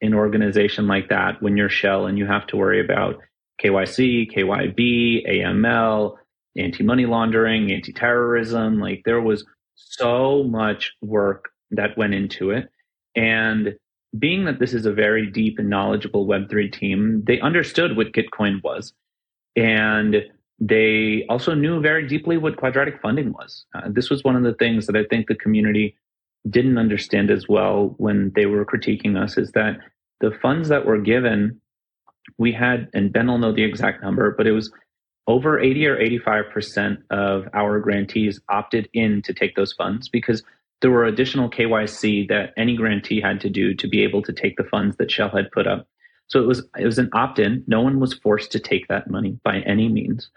[0.00, 3.20] an organization like that when you're Shell and you have to worry about
[3.62, 6.16] KYC, KYB, AML,
[6.56, 8.78] anti money laundering, anti terrorism.
[8.80, 9.44] Like there was
[9.74, 12.68] so much work that went into it.
[13.14, 13.74] And
[14.18, 18.62] being that this is a very deep and knowledgeable Web3 team, they understood what Gitcoin
[18.62, 18.92] was.
[19.56, 20.24] And
[20.58, 23.64] they also knew very deeply what quadratic funding was.
[23.74, 25.96] Uh, this was one of the things that I think the community
[26.48, 29.78] didn't understand as well when they were critiquing us is that
[30.20, 31.60] the funds that were given,
[32.38, 34.70] we had, and Ben will know the exact number, but it was
[35.26, 40.42] over 80 or 85% of our grantees opted in to take those funds because
[40.80, 44.56] there were additional KYC that any grantee had to do to be able to take
[44.56, 45.86] the funds that Shell had put up.
[46.26, 47.62] So it was it was an opt-in.
[47.66, 50.30] No one was forced to take that money by any means.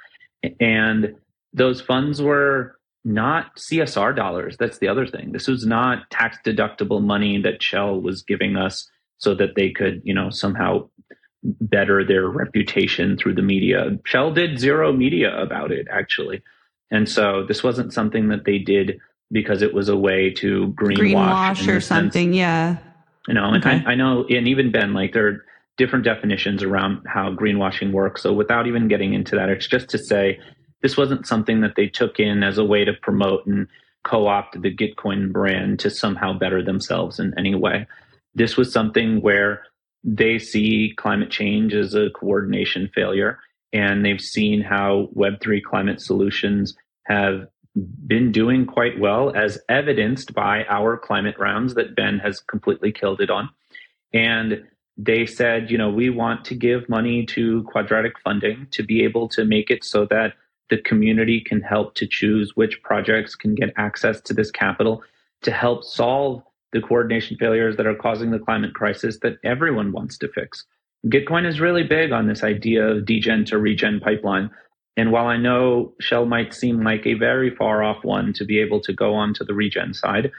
[0.59, 1.15] And
[1.53, 4.57] those funds were not CSR dollars.
[4.57, 5.31] That's the other thing.
[5.31, 10.01] This was not tax deductible money that Shell was giving us so that they could,
[10.03, 10.89] you know, somehow
[11.61, 13.97] better their reputation through the media.
[14.05, 16.41] Shell did zero media about it, actually.
[16.91, 18.99] And so this wasn't something that they did
[19.31, 22.29] because it was a way to greenwash, greenwash or something.
[22.29, 22.35] Sense.
[22.35, 22.77] Yeah.
[23.27, 23.83] You know, and okay.
[23.85, 25.45] I, I know, and even Ben, like there are
[25.77, 28.21] different definitions around how greenwashing works.
[28.21, 30.39] So without even getting into that, it's just to say
[30.81, 33.67] this wasn't something that they took in as a way to promote and
[34.03, 37.87] co-opt the Gitcoin brand to somehow better themselves in any way.
[38.35, 39.63] This was something where
[40.05, 43.39] they see climate change as a coordination failure,
[43.73, 46.77] and they've seen how Web3 climate solutions
[47.07, 47.47] have
[48.07, 53.19] been doing quite well, as evidenced by our climate rounds that Ben has completely killed
[53.19, 53.49] it on.
[54.13, 54.63] And
[54.95, 59.27] they said, you know, we want to give money to quadratic funding to be able
[59.29, 60.33] to make it so that
[60.69, 65.03] the community can help to choose which projects can get access to this capital
[65.41, 66.41] to help solve
[66.75, 70.65] the coordination failures that are causing the climate crisis that everyone wants to fix.
[71.07, 74.51] Gitcoin is really big on this idea of degen to regen pipeline.
[74.97, 78.59] And while I know Shell might seem like a very far off one to be
[78.59, 80.31] able to go on to the regen side,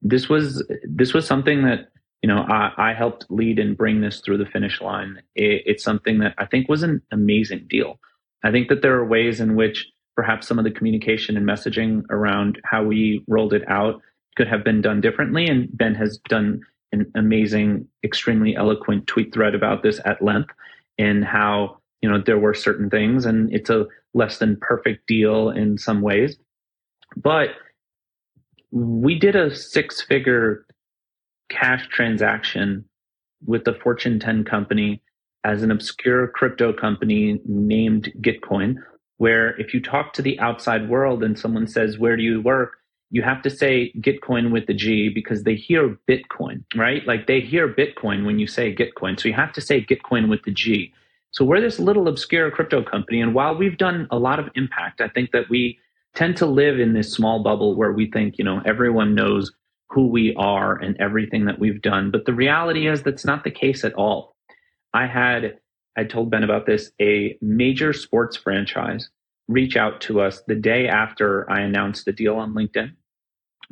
[0.00, 1.90] this was this was something that
[2.22, 5.20] you know I, I helped lead and bring this through the finish line.
[5.34, 7.98] It, it's something that I think was an amazing deal.
[8.44, 12.04] I think that there are ways in which perhaps some of the communication and messaging
[12.10, 14.00] around how we rolled it out
[14.36, 15.46] could have been done differently.
[15.46, 16.60] And Ben has done
[16.92, 20.50] an amazing, extremely eloquent tweet thread about this at length
[20.98, 25.50] and how, you know, there were certain things and it's a less than perfect deal
[25.50, 26.36] in some ways.
[27.16, 27.50] But
[28.70, 30.64] we did a six figure
[31.48, 32.84] cash transaction
[33.44, 35.02] with the Fortune 10 company
[35.44, 38.76] as an obscure crypto company named Gitcoin,
[39.16, 42.79] where if you talk to the outside world and someone says, Where do you work?
[43.10, 47.04] You have to say Gitcoin with the G because they hear Bitcoin, right?
[47.06, 49.18] Like they hear Bitcoin when you say Gitcoin.
[49.20, 50.92] So you have to say Gitcoin with the G.
[51.32, 53.20] So we're this little obscure crypto company.
[53.20, 55.78] And while we've done a lot of impact, I think that we
[56.14, 59.52] tend to live in this small bubble where we think, you know, everyone knows
[59.88, 62.10] who we are and everything that we've done.
[62.10, 64.36] But the reality is that's not the case at all.
[64.94, 65.58] I had,
[65.96, 69.08] I told Ben about this, a major sports franchise
[69.48, 72.92] reach out to us the day after I announced the deal on LinkedIn.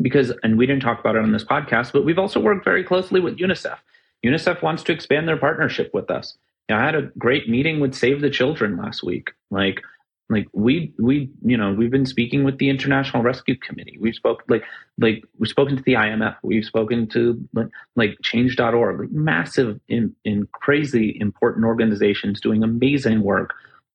[0.01, 2.85] Because, and we didn't talk about it on this podcast, but we've also worked very
[2.85, 3.79] closely with UNICEF.
[4.25, 6.37] UNICEF wants to expand their partnership with us.
[6.69, 9.31] You know, I had a great meeting with Save the Children last week.
[9.51, 9.83] Like,
[10.31, 14.45] like we we you know we've been speaking with the international rescue committee we've spoken
[14.49, 14.63] like
[14.99, 20.15] like we've spoken to the imf we've spoken to like, like change.org like massive in,
[20.25, 23.55] in crazy important organizations doing amazing work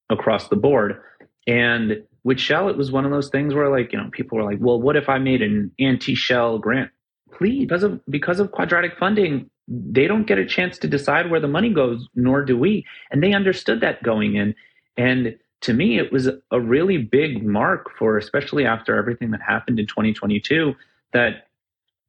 [0.10, 1.02] across the board
[1.48, 4.44] and with shell it was one of those things where like you know people were
[4.44, 6.90] like well what if i made an anti-shell grant?
[7.34, 11.40] Please because of because of quadratic funding they don't get a chance to decide where
[11.40, 12.86] the money goes nor do we.
[13.12, 14.56] And they understood that going in.
[14.98, 19.80] And to me, it was a really big mark for, especially after everything that happened
[19.80, 20.76] in 2022,
[21.14, 21.48] that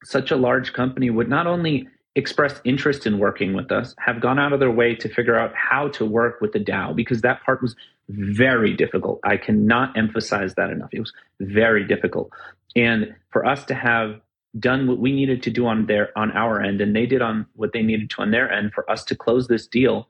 [0.02, 4.38] such a large company would not only express interest in working with us, have gone
[4.38, 7.42] out of their way to figure out how to work with the DAO, because that
[7.44, 7.74] part was
[8.08, 9.20] very difficult.
[9.24, 10.90] I cannot emphasize that enough.
[10.92, 12.30] It was very difficult.
[12.76, 14.20] And for us to have
[14.58, 17.44] done what we needed to do on their on our end and they did on
[17.54, 20.08] what they needed to on their end for us to close this deal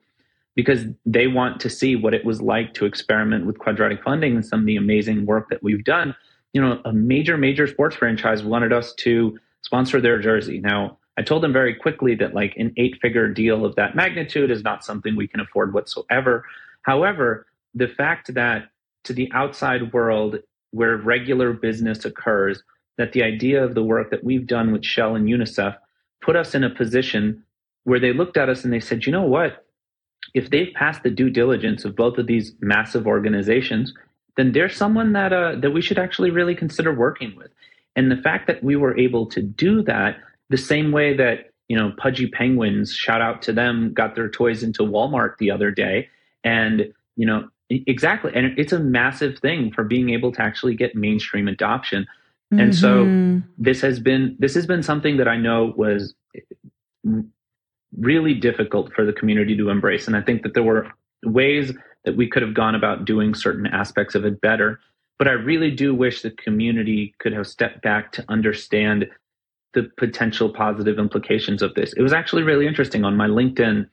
[0.55, 4.45] because they want to see what it was like to experiment with quadratic funding and
[4.45, 6.15] some of the amazing work that we've done.
[6.53, 10.59] You know, a major, major sports franchise wanted us to sponsor their jersey.
[10.59, 14.51] Now, I told them very quickly that like an eight figure deal of that magnitude
[14.51, 16.45] is not something we can afford whatsoever.
[16.81, 18.69] However, the fact that
[19.05, 20.37] to the outside world
[20.71, 22.61] where regular business occurs,
[22.97, 25.75] that the idea of the work that we've done with Shell and UNICEF
[26.21, 27.43] put us in a position
[27.83, 29.65] where they looked at us and they said, you know what?
[30.33, 33.93] if they've passed the due diligence of both of these massive organizations,
[34.37, 37.51] then there's someone that uh, that we should actually really consider working with.
[37.95, 40.17] And the fact that we were able to do that
[40.49, 44.63] the same way that you know Pudgy Penguins, shout out to them, got their toys
[44.63, 46.09] into Walmart the other day,
[46.43, 50.95] and you know exactly, and it's a massive thing for being able to actually get
[50.95, 52.05] mainstream adoption.
[52.53, 52.59] Mm-hmm.
[52.59, 53.47] And so mm-hmm.
[53.57, 56.13] this has been this has been something that I know was
[57.97, 60.07] really difficult for the community to embrace.
[60.07, 60.91] And I think that there were
[61.23, 61.71] ways
[62.03, 64.79] that we could have gone about doing certain aspects of it better.
[65.17, 69.07] But I really do wish the community could have stepped back to understand
[69.75, 71.93] the potential positive implications of this.
[71.93, 73.87] It was actually really interesting on my LinkedIn,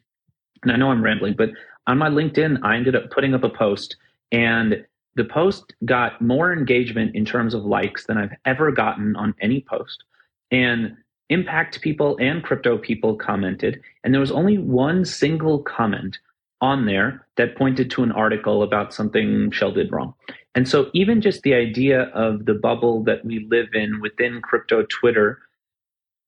[0.63, 1.51] and I know I'm rambling, but
[1.87, 3.97] on my LinkedIn, I ended up putting up a post,
[4.31, 9.35] and the post got more engagement in terms of likes than I've ever gotten on
[9.41, 10.05] any post.
[10.51, 10.97] And
[11.29, 16.19] impact people and crypto people commented, and there was only one single comment
[16.61, 20.15] on there that pointed to an article about something Shell did wrong.
[20.55, 24.85] And so, even just the idea of the bubble that we live in within crypto
[24.89, 25.41] Twitter,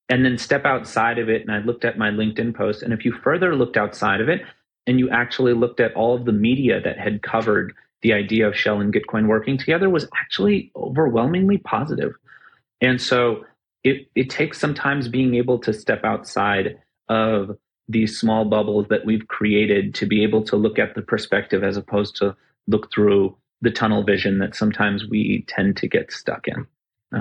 [0.09, 3.05] and then step outside of it, and I looked at my LinkedIn post, and if
[3.05, 4.43] you further looked outside of it,
[4.87, 8.57] and you actually looked at all of the media that had covered the idea of
[8.57, 12.13] Shell and Gitcoin working together, was actually overwhelmingly positive.
[12.81, 13.45] And so,
[13.83, 16.79] it, it takes sometimes being able to step outside
[17.09, 17.57] of
[17.89, 21.77] these small bubbles that we've created to be able to look at the perspective as
[21.77, 22.35] opposed to
[22.67, 26.67] look through the tunnel vision that sometimes we tend to get stuck in.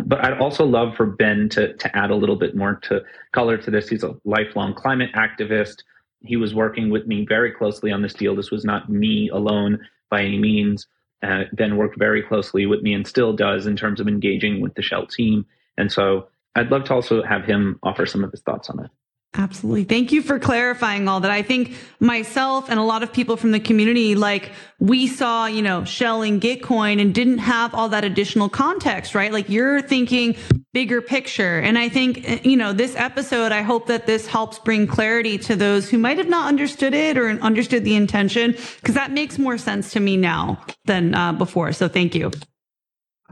[0.06, 3.58] But I'd also love for Ben to, to add a little bit more to color
[3.58, 3.89] to this.
[3.89, 5.84] He's a lifelong climate activist.
[6.22, 8.36] He was working with me very closely on this deal.
[8.36, 9.80] This was not me alone
[10.10, 10.88] by any means.
[11.22, 14.74] Uh, ben worked very closely with me and still does in terms of engaging with
[14.76, 15.46] the Shell team.
[15.78, 18.91] And so I'd love to also have him offer some of his thoughts on that.
[19.36, 19.84] Absolutely.
[19.84, 21.31] Thank you for clarifying all that.
[21.31, 25.63] I think myself and a lot of people from the community, like we saw, you
[25.63, 29.34] know, shelling Gitcoin and didn't have all that additional context, right?
[29.34, 30.36] Like you're thinking
[30.71, 31.57] bigger picture.
[31.57, 35.55] And I think, you know, this episode, I hope that this helps bring clarity to
[35.55, 39.57] those who might have not understood it or understood the intention, because that makes more
[39.57, 41.73] sense to me now than uh, before.
[41.73, 42.29] So thank you.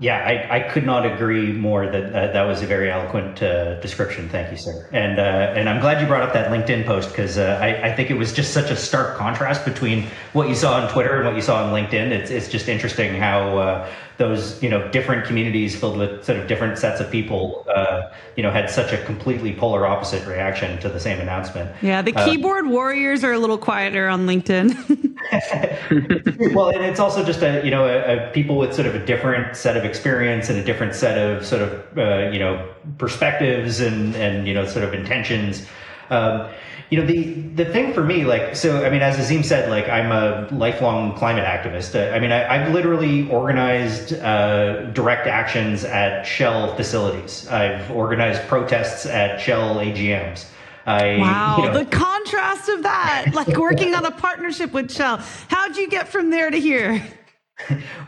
[0.01, 3.79] Yeah, I, I could not agree more that uh, that was a very eloquent uh,
[3.81, 4.27] description.
[4.29, 4.89] Thank you, sir.
[4.91, 7.95] And uh, and I'm glad you brought up that LinkedIn post because uh, I, I
[7.95, 11.25] think it was just such a stark contrast between what you saw on Twitter and
[11.27, 12.09] what you saw on LinkedIn.
[12.09, 13.89] It's, it's just interesting how uh,
[14.21, 18.01] those you know different communities filled with sort of different sets of people uh,
[18.35, 21.75] you know had such a completely polar opposite reaction to the same announcement.
[21.81, 24.67] Yeah the uh, keyboard uh, warriors are a little quieter on linkedin.
[26.53, 29.03] Well and it's also just a you know a, a, people with sort of a
[29.03, 32.69] different set of experience and a different set of sort of uh, you know
[32.99, 35.65] perspectives and and you know sort of intentions.
[36.11, 36.49] Um,
[36.91, 39.87] you know the the thing for me like so i mean as Azeem said like
[39.89, 45.83] i'm a lifelong climate activist uh, i mean I, have literally organized uh, direct actions
[45.85, 50.45] at shell facilities i've organized protests at shell agms
[50.83, 55.17] I, wow, you know, the contrast of that, like working on a partnership with Shell.
[55.47, 57.03] How'd you get from there to here?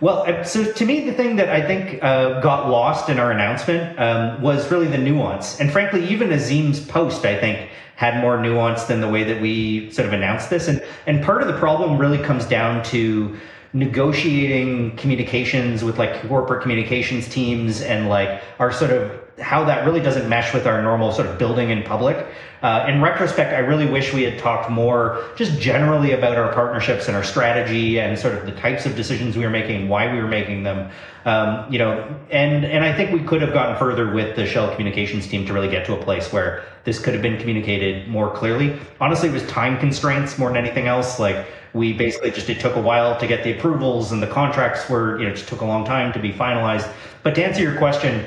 [0.01, 3.99] Well, so to me, the thing that I think uh, got lost in our announcement
[3.99, 5.59] um, was really the nuance.
[5.59, 9.91] And frankly, even Azeem's post, I think, had more nuance than the way that we
[9.91, 10.67] sort of announced this.
[10.67, 13.37] And and part of the problem really comes down to
[13.73, 19.99] negotiating communications with like corporate communications teams and like our sort of how that really
[19.99, 22.27] doesn't mesh with our normal sort of building in public.
[22.61, 27.07] Uh, in retrospect, I really wish we had talked more just generally about our partnerships
[27.07, 30.21] and our strategy and sort of the types of decisions we were making, why we
[30.21, 30.89] were making them.
[31.25, 34.75] Um, you know, and and I think we could have gotten further with the Shell
[34.75, 38.29] communications team to really get to a place where this could have been communicated more
[38.33, 38.79] clearly.
[38.99, 41.19] Honestly, it was time constraints more than anything else.
[41.19, 44.89] Like we basically just it took a while to get the approvals and the contracts
[44.89, 46.91] were you know just took a long time to be finalized.
[47.23, 48.25] But to answer your question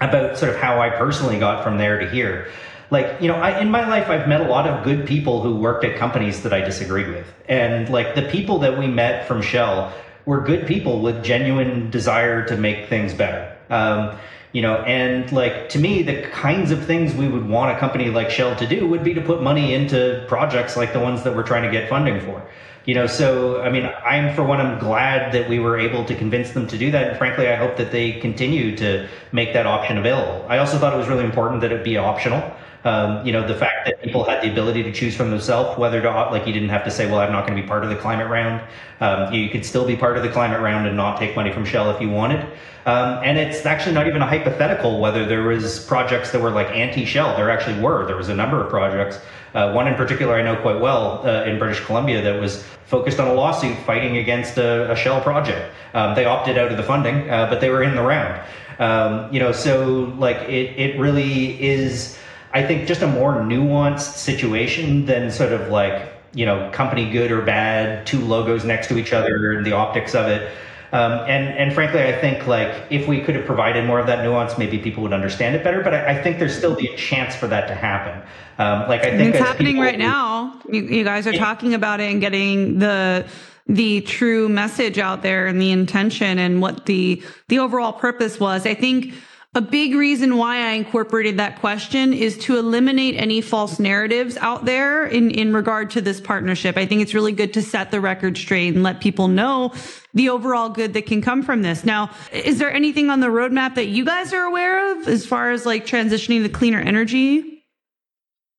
[0.00, 2.50] about sort of how I personally got from there to here.
[2.90, 5.54] Like, you know, I, in my life, I've met a lot of good people who
[5.54, 7.26] worked at companies that I disagreed with.
[7.48, 9.92] And like the people that we met from Shell
[10.26, 13.56] were good people with genuine desire to make things better.
[13.68, 14.18] Um,
[14.52, 18.10] you know, and like to me, the kinds of things we would want a company
[18.10, 21.36] like Shell to do would be to put money into projects like the ones that
[21.36, 22.44] we're trying to get funding for.
[22.86, 26.14] You know, so I mean, I'm for one, I'm glad that we were able to
[26.16, 27.08] convince them to do that.
[27.08, 30.44] And frankly, I hope that they continue to make that option available.
[30.48, 32.40] I also thought it was really important that it be optional.
[32.84, 36.00] Um, you know, the fact that people had the ability to choose from themselves whether
[36.00, 37.90] to like you didn't have to say, well, I'm not going to be part of
[37.90, 38.62] the climate round.
[39.00, 41.64] Um, you could still be part of the climate round and not take money from
[41.64, 42.40] Shell if you wanted.
[42.86, 46.68] Um, and it's actually not even a hypothetical whether there was projects that were like
[46.68, 47.36] anti-Shell.
[47.36, 48.06] There actually were.
[48.06, 49.18] There was a number of projects.
[49.52, 53.20] Uh, one in particular I know quite well uh, in British Columbia that was focused
[53.20, 55.72] on a lawsuit fighting against a, a Shell project.
[55.92, 58.40] Um, they opted out of the funding, uh, but they were in the round.
[58.78, 62.16] Um, you know, so like it, it really is,
[62.52, 67.30] I think, just a more nuanced situation than sort of like you know company good
[67.30, 70.50] or bad, two logos next to each other, and the optics of it.
[70.92, 74.24] Um, and and frankly, I think like if we could have provided more of that
[74.24, 75.82] nuance, maybe people would understand it better.
[75.82, 78.20] But I, I think there's still the chance for that to happen.
[78.58, 80.60] Um, like I think it's happening people, right now.
[80.68, 83.24] You, you guys are talking about it and getting the
[83.68, 88.66] the true message out there and the intention and what the the overall purpose was.
[88.66, 89.14] I think
[89.54, 94.64] a big reason why I incorporated that question is to eliminate any false narratives out
[94.64, 96.76] there in, in regard to this partnership.
[96.76, 99.74] I think it's really good to set the record straight and let people know
[100.14, 101.84] the overall good that can come from this.
[101.84, 105.50] Now, is there anything on the roadmap that you guys are aware of as far
[105.50, 107.64] as like transitioning to cleaner energy?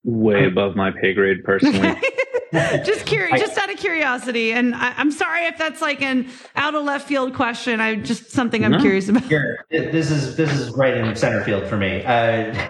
[0.04, 1.96] Way above my pay grade personally.
[2.84, 6.76] just curious, just out of curiosity, and I, am sorry if that's like an out
[6.76, 7.80] of left field question.
[7.80, 8.80] I just something I'm no.
[8.80, 9.24] curious about.
[9.30, 9.66] Sure.
[9.70, 12.04] This is this is right in center field for me.
[12.04, 12.70] Uh,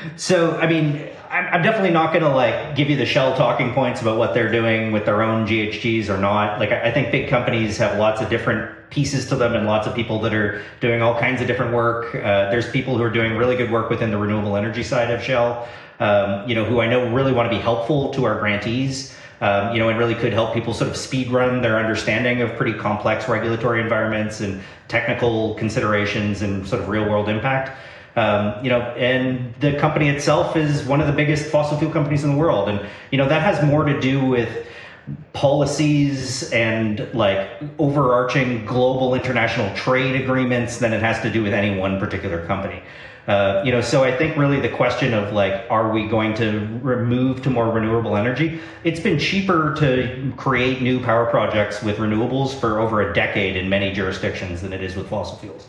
[0.16, 3.72] so, I mean, I'm, I'm definitely not going to like give you the shell talking
[3.72, 6.58] points about what they're doing with their own GHGs or not.
[6.58, 9.86] Like, I, I think big companies have lots of different pieces to them and lots
[9.86, 12.14] of people that are doing all kinds of different work.
[12.16, 15.22] Uh, there's people who are doing really good work within the renewable energy side of
[15.22, 15.68] Shell.
[16.00, 19.72] Um, you know, who I know really want to be helpful to our grantees um,
[19.72, 22.74] you know, and really could help people sort of speed run their understanding of pretty
[22.78, 27.78] complex regulatory environments and technical considerations and sort of real world impact.
[28.16, 32.22] Um, you know, and the company itself is one of the biggest fossil fuel companies
[32.22, 34.66] in the world, and you know that has more to do with
[35.32, 37.48] policies and like
[37.78, 42.82] overarching global international trade agreements than it has to do with any one particular company.
[43.30, 46.66] Uh, you know, so I think really the question of like, are we going to
[46.82, 48.58] remove to more renewable energy?
[48.82, 53.68] It's been cheaper to create new power projects with renewables for over a decade in
[53.68, 55.68] many jurisdictions than it is with fossil fuels.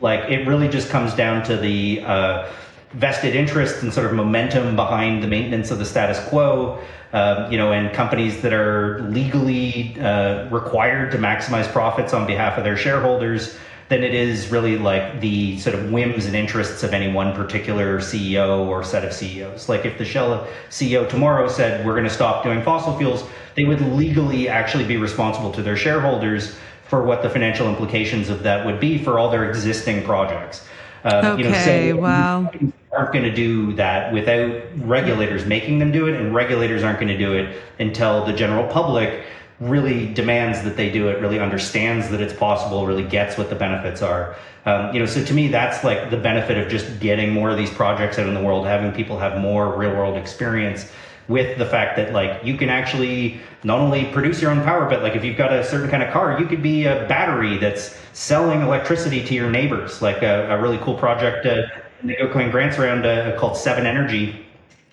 [0.00, 2.52] Like, it really just comes down to the uh,
[2.92, 6.80] vested interest and sort of momentum behind the maintenance of the status quo.
[7.12, 12.56] Um, you know, and companies that are legally uh, required to maximize profits on behalf
[12.56, 13.58] of their shareholders
[13.90, 17.98] than it is really like the sort of whims and interests of any one particular
[17.98, 19.68] CEO or set of CEOs.
[19.68, 23.24] Like if the Shell CEO tomorrow said, we're going to stop doing fossil fuels,
[23.56, 28.44] they would legally actually be responsible to their shareholders for what the financial implications of
[28.44, 30.64] that would be for all their existing projects.
[31.02, 32.52] Um, okay, you know, so wow.
[32.92, 37.12] Aren't going to do that without regulators making them do it, and regulators aren't going
[37.12, 39.24] to do it until the general public
[39.60, 43.54] really demands that they do it, really understands that it's possible, really gets what the
[43.54, 44.34] benefits are.
[44.64, 47.58] Um, you know, so to me, that's like the benefit of just getting more of
[47.58, 50.90] these projects out in the world, having people have more real world experience
[51.28, 55.02] with the fact that like you can actually not only produce your own power, but
[55.02, 57.96] like if you've got a certain kind of car, you could be a battery that's
[58.12, 60.02] selling electricity to your neighbors.
[60.02, 61.62] Like a, a really cool project uh,
[62.02, 64.44] in the grants round uh, called Seven Energy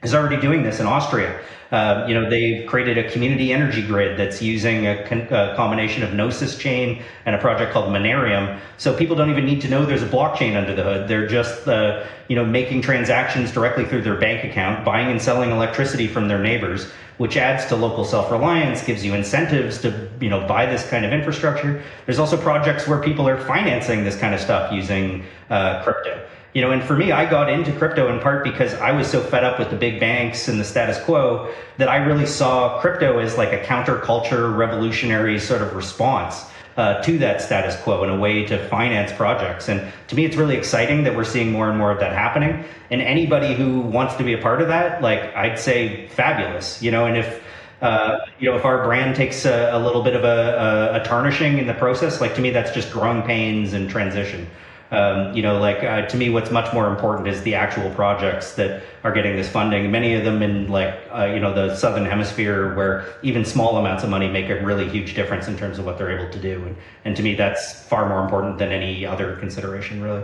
[0.08, 1.40] is already doing this in Austria.
[1.72, 6.02] Um, you know, they've created a community energy grid that's using a, con- a, combination
[6.02, 8.58] of Gnosis chain and a project called Monerium.
[8.78, 11.10] So people don't even need to know there's a blockchain under the hood.
[11.10, 15.52] They're just, uh, you know, making transactions directly through their bank account, buying and selling
[15.52, 20.48] electricity from their neighbors, which adds to local self-reliance, gives you incentives to, you know,
[20.48, 21.84] buy this kind of infrastructure.
[22.06, 26.62] There's also projects where people are financing this kind of stuff using uh, crypto you
[26.62, 29.44] know, and for me, I got into crypto in part because I was so fed
[29.44, 33.38] up with the big banks and the status quo that I really saw crypto as
[33.38, 36.46] like a counterculture, revolutionary sort of response.
[36.78, 39.68] Uh, to that status quo in a way to finance projects.
[39.68, 42.64] And to me, it's really exciting that we're seeing more and more of that happening.
[42.92, 46.80] And anybody who wants to be a part of that, like I'd say, fabulous.
[46.80, 47.44] You know, and if
[47.82, 51.04] uh, you know if our brand takes a, a little bit of a, a, a
[51.04, 54.48] tarnishing in the process, like to me, that's just growing pains and transition.
[54.90, 58.54] Um, you know, like uh, to me, what's much more important is the actual projects
[58.54, 59.92] that are getting this funding.
[59.92, 64.04] Many of them in like uh, you know the southern hemisphere, where even small amounts
[64.04, 66.64] of money make a really huge difference in terms of what they're able to do.
[66.64, 70.24] And, and to me, that's far more important than any other consideration, really.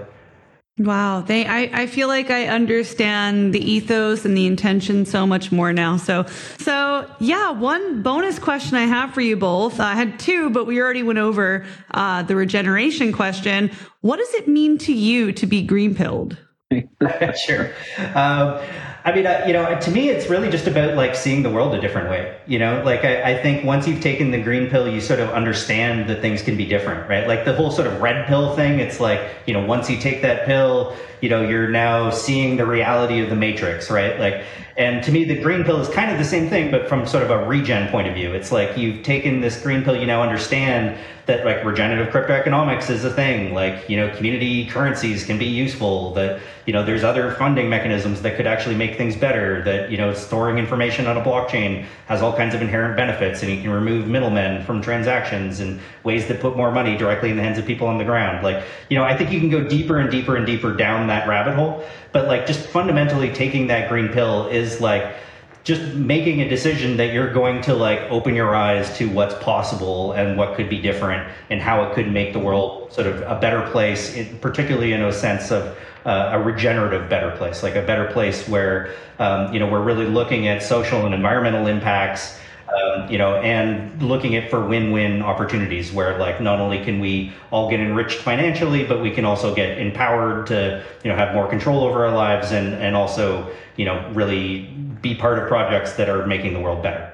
[0.80, 1.22] Wow.
[1.22, 5.72] They, I, I feel like I understand the ethos and the intention so much more
[5.72, 5.98] now.
[5.98, 6.26] So,
[6.58, 9.80] so yeah, one bonus question I have for you both.
[9.80, 13.70] I had two, but we already went over, uh, the regeneration question.
[14.02, 16.38] What does it mean to you to be green pilled?
[17.36, 17.72] sure.
[18.16, 18.60] Um,
[19.06, 21.76] I mean, uh, you know, to me, it's really just about like seeing the world
[21.76, 22.38] a different way.
[22.48, 25.30] You know, like I, I, think once you've taken the green pill, you sort of
[25.32, 27.28] understand that things can be different, right?
[27.28, 28.80] Like the whole sort of red pill thing.
[28.80, 32.66] It's like, you know, once you take that pill, you know, you're now seeing the
[32.66, 34.20] reality of the matrix, right?
[34.20, 34.44] Like,
[34.76, 37.24] and to me, the green pill is kind of the same thing, but from sort
[37.24, 38.34] of a regen point of view.
[38.34, 43.06] It's like you've taken this green pill, you now understand that like regenerative cryptoeconomics is
[43.06, 43.54] a thing.
[43.54, 48.22] Like, you know, community currencies can be useful, that, you know, there's other funding mechanisms
[48.24, 52.22] that could actually make things better, that, you know, storing information on a blockchain has
[52.22, 56.42] all kinds of inherent benefits and you can remove middlemen from transactions and ways that
[56.42, 58.44] put more money directly in the hands of people on the ground.
[58.44, 61.13] Like, you know, I think you can go deeper and deeper and deeper down that
[61.28, 65.16] rabbit hole, but like just fundamentally taking that green pill is like,
[65.64, 70.12] just making a decision that you're going to like open your eyes to what's possible
[70.12, 73.40] and what could be different and how it could make the world sort of a
[73.40, 78.12] better place, particularly in a sense of uh, a regenerative better place, like a better
[78.12, 82.38] place where um, you know we're really looking at social and environmental impacts.
[82.74, 87.32] Um, you know, and looking at for win-win opportunities where like not only can we
[87.52, 91.48] all get enriched financially, but we can also get empowered to you know have more
[91.48, 94.62] control over our lives and and also you know really
[95.02, 97.13] be part of projects that are making the world better.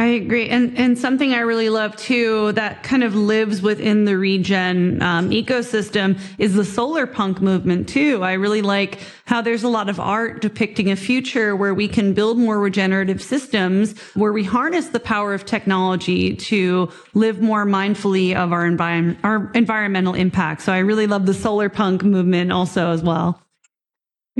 [0.00, 0.48] I agree.
[0.48, 5.28] And and something I really love too that kind of lives within the regen um,
[5.28, 8.24] ecosystem is the solar punk movement too.
[8.24, 12.14] I really like how there's a lot of art depicting a future where we can
[12.14, 18.34] build more regenerative systems where we harness the power of technology to live more mindfully
[18.34, 20.62] of our environment, our environmental impact.
[20.62, 23.38] So I really love the solar punk movement also as well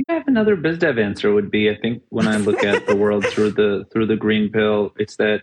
[0.00, 2.96] think I have another BizDev answer would be I think when I look at the
[2.96, 5.42] world through the through the green pill, it's that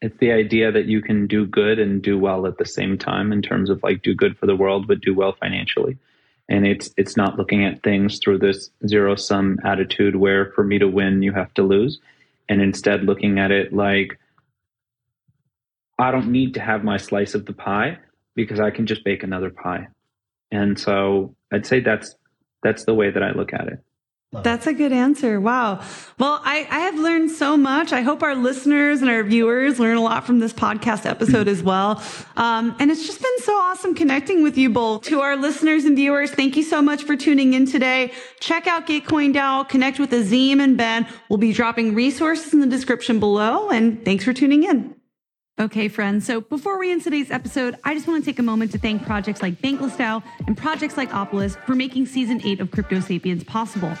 [0.00, 3.32] it's the idea that you can do good and do well at the same time
[3.32, 5.98] in terms of like do good for the world but do well financially.
[6.48, 10.78] And it's it's not looking at things through this zero sum attitude where for me
[10.78, 11.98] to win you have to lose.
[12.48, 14.18] And instead looking at it like
[15.98, 17.98] I don't need to have my slice of the pie
[18.34, 19.88] because I can just bake another pie.
[20.50, 22.16] And so I'd say that's
[22.62, 23.84] that's the way that I look at it.
[24.32, 25.40] That's a good answer.
[25.40, 25.82] Wow.
[26.16, 27.92] Well, I, I have learned so much.
[27.92, 31.64] I hope our listeners and our viewers learn a lot from this podcast episode as
[31.64, 32.00] well.
[32.36, 35.02] Um, and it's just been so awesome connecting with you both.
[35.06, 38.12] To our listeners and viewers, thank you so much for tuning in today.
[38.38, 41.08] Check out Gitcoin DAO, connect with Azeem and Ben.
[41.28, 43.70] We'll be dropping resources in the description below.
[43.70, 44.94] And thanks for tuning in.
[45.60, 46.24] Okay, friends.
[46.24, 49.04] So before we end today's episode, I just want to take a moment to thank
[49.04, 53.92] projects like DAO and projects like Opolis for making season eight of Crypto Sapiens possible.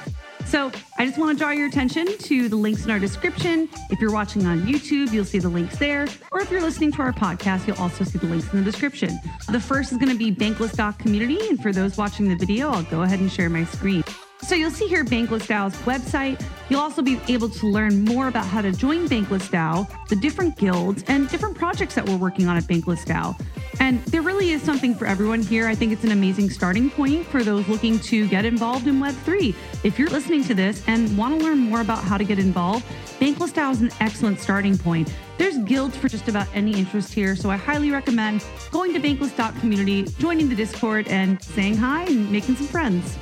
[0.46, 3.68] So I just want to draw your attention to the links in our description.
[3.90, 6.08] If you're watching on YouTube, you'll see the links there.
[6.32, 9.20] Or if you're listening to our podcast, you'll also see the links in the description.
[9.52, 11.46] The first is going to be Bankless Community.
[11.50, 14.02] And for those watching the video, I'll go ahead and share my screen.
[14.50, 16.44] So you'll see here Bankless DAO's website.
[16.68, 20.58] You'll also be able to learn more about how to join Bankless DAO, the different
[20.58, 23.40] guilds, and different projects that we're working on at Bankless DAO.
[23.78, 25.68] And there really is something for everyone here.
[25.68, 29.54] I think it's an amazing starting point for those looking to get involved in Web3.
[29.84, 32.84] If you're listening to this and want to learn more about how to get involved,
[33.20, 35.14] Bankless DAO is an excellent starting point.
[35.38, 40.06] There's guilds for just about any interest here, so I highly recommend going to Bankless.community,
[40.18, 43.16] joining the Discord, and saying hi and making some friends.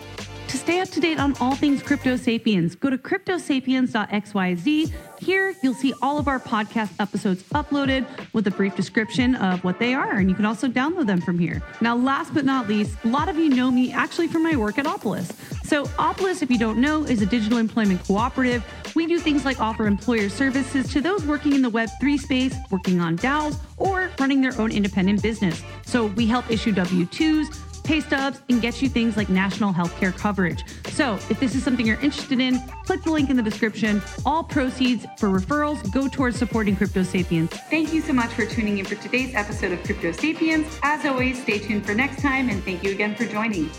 [0.49, 4.93] To stay up to date on all things Crypto Sapiens, go to cryptosapiens.xyz.
[5.19, 9.79] Here, you'll see all of our podcast episodes uploaded with a brief description of what
[9.79, 11.63] they are, and you can also download them from here.
[11.83, 14.79] Now, last but not least, a lot of you know me actually from my work
[14.79, 15.31] at Opolis.
[15.67, 18.65] So, Opolis, if you don't know, is a digital employment cooperative.
[18.95, 23.01] We do things like offer employer services to those working in the Web3 space, working
[23.01, 25.63] on DAOs, or running their own independent business.
[25.85, 30.15] So, we help issue W 2s pay stubs, and get you things like national healthcare
[30.15, 30.63] coverage.
[30.89, 34.03] So if this is something you're interested in, click the link in the description.
[34.27, 37.51] All proceeds for referrals go towards supporting Crypto Sapiens.
[37.71, 40.67] Thank you so much for tuning in for today's episode of Crypto Sapiens.
[40.83, 43.71] As always, stay tuned for next time, and thank you again for joining.